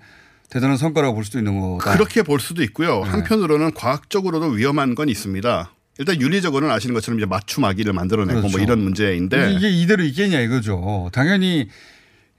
대단한 0.50 0.76
성과라고 0.78 1.16
볼 1.16 1.24
수도 1.24 1.38
있는 1.38 1.60
거다. 1.62 1.94
그렇게 1.94 2.24
볼 2.24 2.40
수도 2.42 2.62
있고요. 2.64 3.04
네. 3.04 3.10
한편으로는 3.10 3.74
과학적으로도 3.74 4.48
위험한 4.48 4.96
건 4.96 5.08
있습니다. 5.08 5.73
일단 6.00 6.20
윤리적으로는 6.20 6.74
아시는 6.74 6.94
것처럼 6.94 7.20
이제 7.20 7.26
맞춤 7.26 7.66
아기를 7.66 7.94
만들어내고 7.94 8.40
그렇죠. 8.42 8.58
뭐 8.58 8.64
이런 8.64 8.80
문제인데 8.80 9.54
이게 9.54 9.70
이대로 9.70 10.04
있겠냐 10.04 10.40
이거죠. 10.42 11.10
당연히 11.14 11.68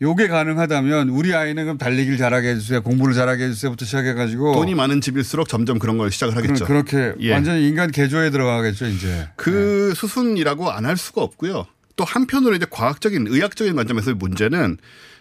요게 0.03 0.27
가능하다면 0.27 1.09
우리 1.11 1.35
아이는 1.35 1.63
그럼 1.65 1.79
달리기를 1.79 2.19
잘하게 2.19 2.49
해주세요. 2.51 2.83
공부를 2.83 3.15
잘하게 3.15 3.45
해주세요부터 3.45 3.85
시작해가지고 3.85 4.55
돈이 4.55 4.75
많은 4.75 5.01
집일수록 5.01 5.49
점점 5.49 5.79
그런 5.79 5.99
걸 5.99 6.11
시작을 6.11 6.37
하겠죠. 6.37 6.65
그렇게 6.65 7.13
예. 7.21 7.33
완전히 7.33 7.69
인간 7.69 7.91
개조에 7.93 8.31
들어가겠죠 8.31 8.87
이제. 8.87 9.29
그 9.37 9.93
수순이라고 9.95 10.71
안 10.71 10.85
할 10.85 10.97
수가 10.97 11.23
없고요. 11.23 11.67
또 11.97 12.03
한편으로 12.05 12.57
이제 12.57 12.67
과학적인 12.69 13.29
의학적인 13.29 13.77
관점에서의 13.77 14.17
문제는 14.17 14.79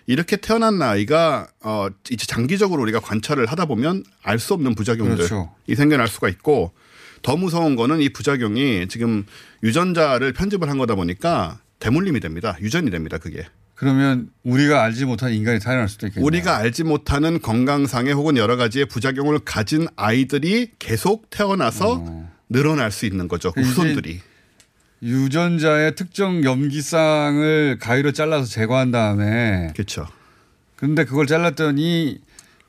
이렇게 0.08 0.36
태어난 0.38 0.82
아이가 0.82 1.48
어 1.62 1.88
이제 2.10 2.26
장기적으로 2.26 2.82
우리가 2.82 3.00
관찰을 3.00 3.46
하다 3.46 3.66
보면 3.68 4.04
알 4.24 4.40
수 4.40 4.56
없는 4.56 4.74
부작용들이 4.74 5.18
그렇죠. 5.18 5.54
생겨날 5.74 6.08
수가 6.08 6.28
있고 6.30 6.72
더 7.24 7.36
무서운 7.36 7.76
거는 7.76 8.02
이 8.02 8.10
부작용이 8.10 8.88
지금 8.90 9.26
유전자를 9.64 10.34
편집을 10.34 10.70
한 10.70 10.78
거다 10.78 10.94
보니까 10.96 11.60
대물림이 11.80 12.20
됩니다. 12.20 12.56
유전이 12.62 12.92
됩니다. 12.92 13.18
그게. 13.18 13.46
그러면 13.76 14.30
우리가 14.44 14.84
알지 14.84 15.06
못한 15.06 15.34
인간이 15.34 15.60
태어날 15.60 15.90
수도 15.90 16.08
있겠네요. 16.08 16.26
우리가 16.26 16.58
알지 16.58 16.84
못하는 16.84 17.42
건강상의 17.42 18.14
혹은 18.14 18.38
여러 18.38 18.56
가지의 18.56 18.86
부작용을 18.86 19.40
가진 19.40 19.88
아이들이 19.96 20.70
계속 20.80 21.30
태어나서 21.30 22.28
늘어날 22.50 22.92
수 22.92 23.06
있는 23.06 23.28
거죠. 23.28 23.52
그 23.52 23.62
이게 23.62 23.70
후손들이. 23.70 24.22
유전자의 25.02 25.96
특정 25.96 26.44
염기쌍을 26.44 27.78
가위로 27.82 28.12
잘라서 28.12 28.46
제거한 28.46 28.92
다음에 28.92 29.72
그렇죠. 29.74 30.08
근데 30.78 31.04
그걸 31.04 31.28
잘랐더니 31.28 32.20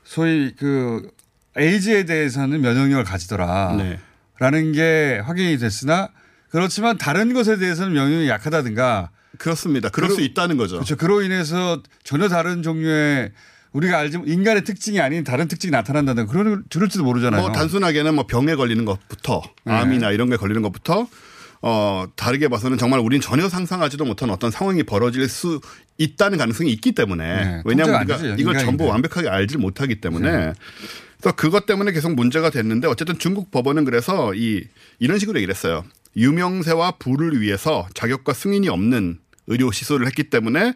소위 0.03 0.53
그 0.57 1.09
에이즈에 1.57 2.03
대해서는 2.03 2.59
면역력을 2.61 3.03
가지더라. 3.05 3.75
네. 3.77 3.99
라는 4.39 4.71
게 4.71 5.21
확인이 5.23 5.57
됐으나 5.57 6.09
그렇지만 6.49 6.97
다른 6.97 7.33
것에 7.33 7.57
대해서는 7.57 7.93
면역력이 7.93 8.29
약하다든가 8.29 9.09
그렇습니다. 9.37 9.89
그럴 9.89 10.09
수 10.11 10.21
있다는 10.21 10.57
거죠. 10.57 10.75
그렇죠. 10.75 10.95
그로 10.95 11.21
인해서 11.21 11.81
전혀 12.03 12.27
다른 12.29 12.63
종류의 12.63 13.31
우리가 13.73 13.97
알지 13.99 14.19
인간의 14.25 14.63
특징이 14.63 15.01
아닌 15.01 15.25
다른 15.25 15.49
특징이 15.49 15.71
나타난다든가 15.71 16.31
그런 16.31 16.45
걸 16.45 16.63
들을지도 16.69 17.03
모르잖아요. 17.03 17.41
뭐 17.41 17.51
단순하게는 17.51 18.15
뭐 18.15 18.25
병에 18.25 18.55
걸리는 18.55 18.85
것부터 18.85 19.41
네. 19.65 19.73
암이나 19.73 20.11
이런 20.11 20.29
게 20.29 20.37
걸리는 20.37 20.61
것부터 20.61 21.07
어 21.61 22.05
다르게 22.15 22.47
봐서는 22.47 22.77
정말 22.77 23.01
우린 23.01 23.19
전혀 23.19 23.49
상상하지도 23.49 24.05
못한 24.05 24.29
어떤 24.29 24.51
상황이 24.51 24.83
벌어질 24.83 25.27
수 25.27 25.59
있다는 25.97 26.37
가능성이 26.37 26.71
있기 26.71 26.93
때문에 26.93 27.23
네, 27.25 27.61
왜냐하면 27.65 28.01
우리가 28.01 28.17
되죠, 28.17 28.25
이걸 28.27 28.39
인간인데. 28.39 28.65
전부 28.65 28.85
완벽하게 28.85 29.27
알지 29.27 29.57
못하기 29.57 29.99
때문에 29.99 30.31
네. 30.31 30.53
그래서 31.19 31.35
그것 31.35 31.65
때문에 31.65 31.91
계속 31.91 32.13
문제가 32.13 32.49
됐는데 32.49 32.87
어쨌든 32.87 33.17
중국 33.17 33.51
법원은 33.51 33.85
그래서 33.85 34.33
이 34.35 34.63
이런 34.99 35.17
식으로 35.19 35.37
얘기를 35.39 35.53
했어요. 35.53 35.83
유명세와 36.17 36.91
부를 36.99 37.41
위해서 37.41 37.87
자격과 37.93 38.33
승인이 38.33 38.69
없는 38.69 39.19
의료 39.47 39.71
시술을 39.71 40.07
했기 40.07 40.23
때문에 40.29 40.73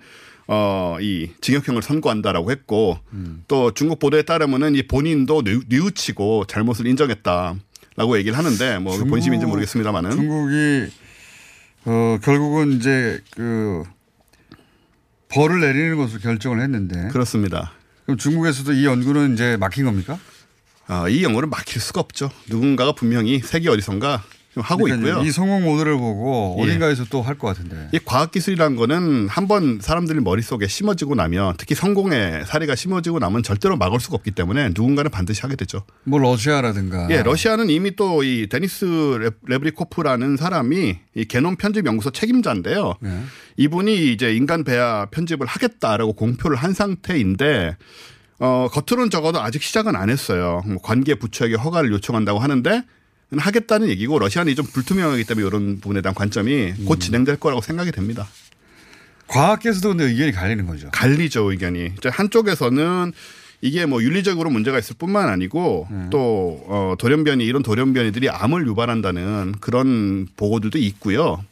어, 0.47 0.97
이 0.99 1.29
징역형을 1.41 1.81
선고한다라고 1.83 2.51
했고 2.51 2.97
음. 3.13 3.43
또 3.47 3.71
중국 3.73 3.99
보도에 3.99 4.23
따르면은 4.23 4.75
이 4.75 4.83
본인도 4.87 5.43
뉘- 5.43 5.61
뉘우치고 5.69 6.45
잘못을 6.45 6.87
인정했다라고 6.87 8.17
얘기를 8.17 8.37
하는데 8.37 8.79
뭐 8.79 8.93
중국- 8.93 9.09
본심인지 9.11 9.45
모르겠습니다만은 9.45 10.11
중국이 10.11 10.91
어 11.85 12.17
결국은 12.23 12.73
이제 12.73 13.21
그 13.35 13.83
벌을 15.29 15.59
내리는 15.61 15.95
것으로 15.97 16.19
결정을 16.19 16.61
했는데 16.61 17.09
그렇습니다. 17.09 17.71
그럼 18.09 18.17
중국에서도 18.17 18.73
이 18.73 18.85
연구는 18.85 19.35
이제 19.35 19.55
막힌 19.57 19.85
겁니까? 19.85 20.17
아, 20.87 21.07
이 21.07 21.23
연구를 21.23 21.47
막힐 21.47 21.79
수가 21.79 22.01
없죠. 22.01 22.31
누군가가 22.47 22.93
분명히 22.93 23.37
세계 23.37 23.69
어디선가 23.69 24.23
좀 24.59 24.61
하고 24.61 24.83
그러니까요. 24.83 25.13
있고요. 25.13 25.27
이 25.27 25.31
성공 25.31 25.63
모델을 25.63 25.93
보고 25.97 26.57
예. 26.59 26.63
어딘가에서 26.63 27.05
또 27.05 27.21
할 27.21 27.37
것 27.37 27.47
같은데. 27.47 27.89
이 27.93 27.99
과학 28.03 28.31
기술이라는 28.31 28.75
거는 28.75 29.27
한번 29.29 29.79
사람들이 29.81 30.19
머릿속에 30.19 30.67
심어지고 30.67 31.15
나면 31.15 31.55
특히 31.57 31.75
성공의 31.75 32.45
사례가 32.45 32.75
심어지고 32.75 33.19
나면 33.19 33.43
절대로 33.43 33.77
막을 33.77 33.99
수가 33.99 34.15
없기 34.15 34.31
때문에 34.31 34.69
누군가는 34.69 35.09
반드시 35.11 35.41
하게 35.41 35.55
되죠. 35.55 35.83
뭐 36.03 36.19
러시아라든가. 36.19 37.07
예, 37.11 37.23
러시아는 37.23 37.69
이미 37.69 37.95
또 37.95 38.19
이 38.23 38.47
데니스 38.49 38.85
레- 39.19 39.29
레브리코프라는 39.47 40.35
사람이 40.35 40.97
이 41.15 41.25
게놈 41.25 41.55
편집 41.55 41.85
연구소 41.85 42.11
책임자인데요. 42.11 42.95
네. 42.99 43.23
이분이 43.57 44.11
이제 44.11 44.33
인간 44.35 44.63
배아 44.65 45.05
편집을 45.11 45.47
하겠다라고 45.47 46.13
공표를 46.13 46.57
한 46.57 46.73
상태인데 46.73 47.77
어, 48.39 48.67
겉으로는 48.71 49.09
적어도 49.09 49.39
아직 49.41 49.61
시작은 49.63 49.95
안 49.95 50.09
했어요. 50.09 50.61
뭐 50.65 50.77
관계 50.81 51.15
부처에게 51.15 51.55
허가를 51.55 51.91
요청한다고 51.91 52.39
하는데 52.39 52.83
하겠다는 53.37 53.89
얘기고 53.89 54.17
러시아는 54.19 54.55
좀 54.55 54.65
불투명하기 54.65 55.23
때문에 55.25 55.47
이런 55.47 55.79
부분에 55.79 56.01
대한 56.01 56.15
관점이 56.15 56.73
곧 56.85 56.95
음. 56.95 56.99
진행될 56.99 57.37
거라고 57.37 57.61
생각이 57.61 57.91
됩니다. 57.91 58.27
과학계에서도 59.27 59.89
근데 59.89 60.05
의견이 60.05 60.31
갈리는 60.31 60.65
거죠. 60.65 60.89
갈리죠 60.91 61.51
의견이. 61.51 61.93
한쪽에서는 62.03 63.13
이게 63.61 63.85
뭐 63.85 64.01
윤리적으로 64.01 64.49
문제가 64.49 64.79
있을 64.79 64.95
뿐만 64.97 65.29
아니고 65.29 65.87
네. 65.91 66.07
또 66.09 66.63
어, 66.67 66.95
돌연변이 66.97 67.45
이런 67.45 67.61
돌연변이들이 67.61 68.29
암을 68.29 68.65
유발한다는 68.67 69.55
그런 69.59 70.27
보고들도 70.35 70.79
있고요. 70.79 71.43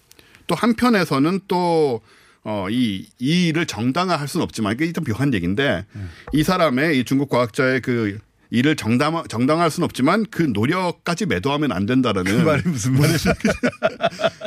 또 0.47 0.55
한편에서는 0.55 1.41
또 1.47 2.01
어, 2.43 2.67
이, 2.69 3.05
이 3.19 3.47
일을 3.49 3.65
정당화할 3.65 4.27
수는 4.27 4.43
없지만 4.45 4.73
이게 4.73 4.85
일단 4.85 5.03
묘한 5.03 5.33
얘기인데 5.33 5.85
네. 5.91 6.01
이 6.31 6.43
사람의 6.43 6.97
이 6.97 7.03
중국 7.03 7.29
과학자의 7.29 7.81
그 7.81 8.17
일을 8.49 8.75
정당, 8.75 9.23
정당화할 9.27 9.69
수는 9.69 9.85
없지만 9.85 10.25
그 10.31 10.41
노력까지 10.41 11.25
매도하면 11.25 11.71
안 11.71 11.85
된다라는. 11.85 12.37
그 12.37 12.43
말이 12.43 12.61
무슨 12.65 12.93
말이죠? 12.93 13.33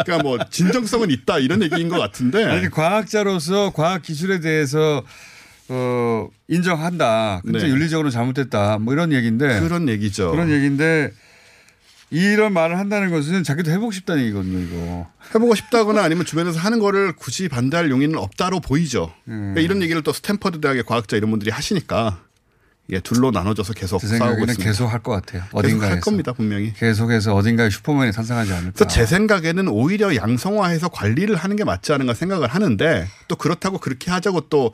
그러니까 0.04 0.18
뭐 0.22 0.38
진정성은 0.50 1.10
있다 1.10 1.38
이런 1.38 1.62
얘기인 1.62 1.88
것 1.88 1.98
같은데. 1.98 2.44
아니 2.44 2.70
과학자로서 2.70 3.72
과학 3.72 4.02
기술에 4.02 4.40
대해서 4.40 5.04
어 5.68 6.28
인정한다. 6.48 7.42
근데 7.44 7.60
네. 7.60 7.68
윤리적으로 7.68 8.10
잘못됐다. 8.10 8.78
뭐 8.78 8.92
이런 8.92 9.12
얘기인데 9.12 9.60
그런 9.60 9.88
얘기죠. 9.88 10.30
그런 10.32 10.50
얘기인데 10.50 11.12
이런 12.10 12.52
말을 12.52 12.76
한다는 12.76 13.10
것은 13.10 13.44
자기도 13.44 13.70
해보고 13.70 13.92
싶다는 13.92 14.24
얘기거든요. 14.24 14.58
이거. 14.58 15.06
해보고 15.34 15.54
싶다거나 15.54 16.02
아니면 16.02 16.24
주변에서 16.24 16.58
하는 16.58 16.80
거를 16.80 17.12
굳이 17.14 17.48
반대할 17.48 17.88
용의는 17.90 18.18
없다로 18.18 18.60
보이죠. 18.60 19.14
음. 19.28 19.52
그러니까 19.54 19.60
이런 19.60 19.82
얘기를 19.82 20.02
또 20.02 20.12
스탠퍼드 20.12 20.60
대학의 20.60 20.82
과학자 20.82 21.16
이런 21.16 21.30
분들이 21.30 21.52
하시니까 21.52 22.20
예, 22.92 23.00
둘로 23.00 23.30
나눠져서 23.30 23.72
계속 23.74 23.98
제 24.00 24.06
싸우고 24.06 24.18
생각에는 24.18 24.42
있습니다. 24.48 24.64
계속 24.70 24.86
할 24.86 25.00
것 25.02 25.12
같아요. 25.12 25.42
계속 25.42 25.56
어딘가에서. 25.58 25.94
할 25.94 26.00
겁니다 26.00 26.32
분명히. 26.32 26.72
계속해서 26.74 27.34
어딘가에 27.34 27.70
슈퍼맨이 27.70 28.12
탄생하지 28.12 28.52
않을까. 28.52 28.72
그래서 28.74 28.86
제 28.88 29.06
생각에는 29.06 29.68
오히려 29.68 30.14
양성화해서 30.16 30.88
관리를 30.88 31.36
하는 31.36 31.56
게 31.56 31.64
맞지 31.64 31.92
않은가 31.92 32.14
생각을 32.14 32.48
하는데 32.48 33.06
또 33.28 33.36
그렇다고 33.36 33.78
그렇게 33.78 34.10
하자고 34.10 34.48
또 34.48 34.72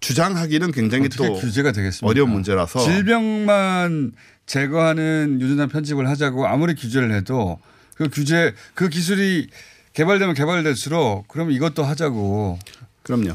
주장하기는 0.00 0.72
굉장히 0.72 1.08
또 1.08 1.34
규제가 1.34 1.72
되겠습니까? 1.72 2.06
어려운 2.08 2.30
문제라서 2.30 2.80
질병만 2.80 4.12
제거하는 4.46 5.38
유전자 5.40 5.66
편집을 5.66 6.08
하자고 6.08 6.46
아무리 6.46 6.74
규제를 6.74 7.12
해도 7.12 7.58
그 7.94 8.08
규제 8.12 8.52
그 8.74 8.88
기술이 8.88 9.48
개발되면 9.94 10.34
개발될수록 10.34 11.28
그럼 11.28 11.50
이것도 11.52 11.84
하자고 11.84 12.58
그럼요. 13.04 13.34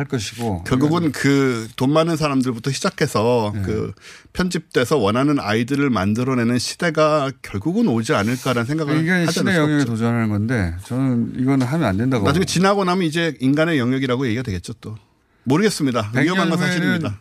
할 0.00 0.06
것이고 0.06 0.64
결국은 0.64 1.12
그 1.12 1.68
돈 1.76 1.92
많은 1.92 2.16
사람들부터 2.16 2.70
시작해서 2.72 3.52
네. 3.54 3.62
그 3.62 3.92
편집돼서 4.32 4.96
원하는 4.96 5.38
아이들을 5.38 5.88
만들어내는 5.90 6.58
시대가 6.58 7.30
결국은 7.42 7.88
오지 7.88 8.14
않을까라는 8.14 8.66
생각을 8.66 8.98
인간이 8.98 9.24
하지 9.26 9.40
수 9.40 9.46
영역에 9.46 9.74
없죠. 9.74 9.86
도전하는 9.86 10.28
건데 10.28 10.74
저는 10.84 11.34
이거는 11.38 11.66
하면 11.66 11.86
안 11.88 11.96
된다고. 11.96 12.26
나중에 12.26 12.44
지나고 12.44 12.84
나면 12.84 13.06
이제 13.06 13.36
인간의 13.40 13.78
영역이라고 13.78 14.26
얘기가 14.26 14.42
되겠죠 14.42 14.72
또. 14.80 14.96
모르겠습니다. 15.44 16.12
위험한 16.14 16.50
건 16.50 16.58
사실입니다. 16.58 17.18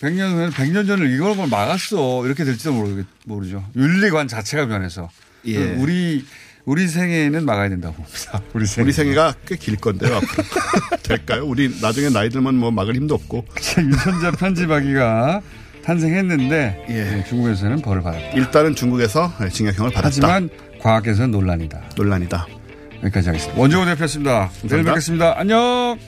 100년 0.00 0.32
후에는 0.32 0.50
100년 0.50 0.86
전에 0.86 1.14
이걸 1.14 1.34
뭘 1.34 1.48
막았어 1.48 2.26
이렇게 2.26 2.44
될지도 2.44 2.72
모르, 2.72 3.04
모르죠. 3.24 3.64
윤리관 3.76 4.28
자체가 4.28 4.66
변해서 4.66 5.10
예. 5.46 5.74
우리 5.74 6.24
우리 6.64 6.86
생애는 6.88 7.44
막아야 7.44 7.68
된다고 7.68 7.94
봅니다. 7.94 8.42
우리 8.54 8.66
생애. 8.66 8.84
우리 8.84 8.92
생애가 8.92 9.34
꽤 9.46 9.56
길 9.56 9.76
건데요. 9.76 10.16
앞으로. 10.16 10.44
될까요? 11.02 11.44
우리 11.46 11.74
나중에 11.80 12.08
나이 12.10 12.28
들면 12.28 12.56
뭐 12.56 12.70
막을 12.70 12.94
힘도 12.94 13.14
없고. 13.14 13.44
유전자 13.78 14.30
편집하기가 14.32 15.40
탄생했는데 15.84 16.86
예. 16.90 16.92
네, 16.92 17.24
중국에서는 17.28 17.80
벌을 17.82 18.02
받았다. 18.02 18.28
일단은 18.36 18.74
중국에서 18.74 19.32
징역형을 19.50 19.90
받았다. 19.90 20.06
하지만 20.06 20.50
과학에서 20.80 21.26
논란이다. 21.26 21.80
논란이다. 21.96 22.46
여기까지 23.02 23.28
하겠습니다. 23.30 23.60
원종호 23.60 23.86
대표였습니다. 23.86 24.50
내일. 24.62 24.84
뵙겠습니다. 24.84 25.38
안녕. 25.38 25.98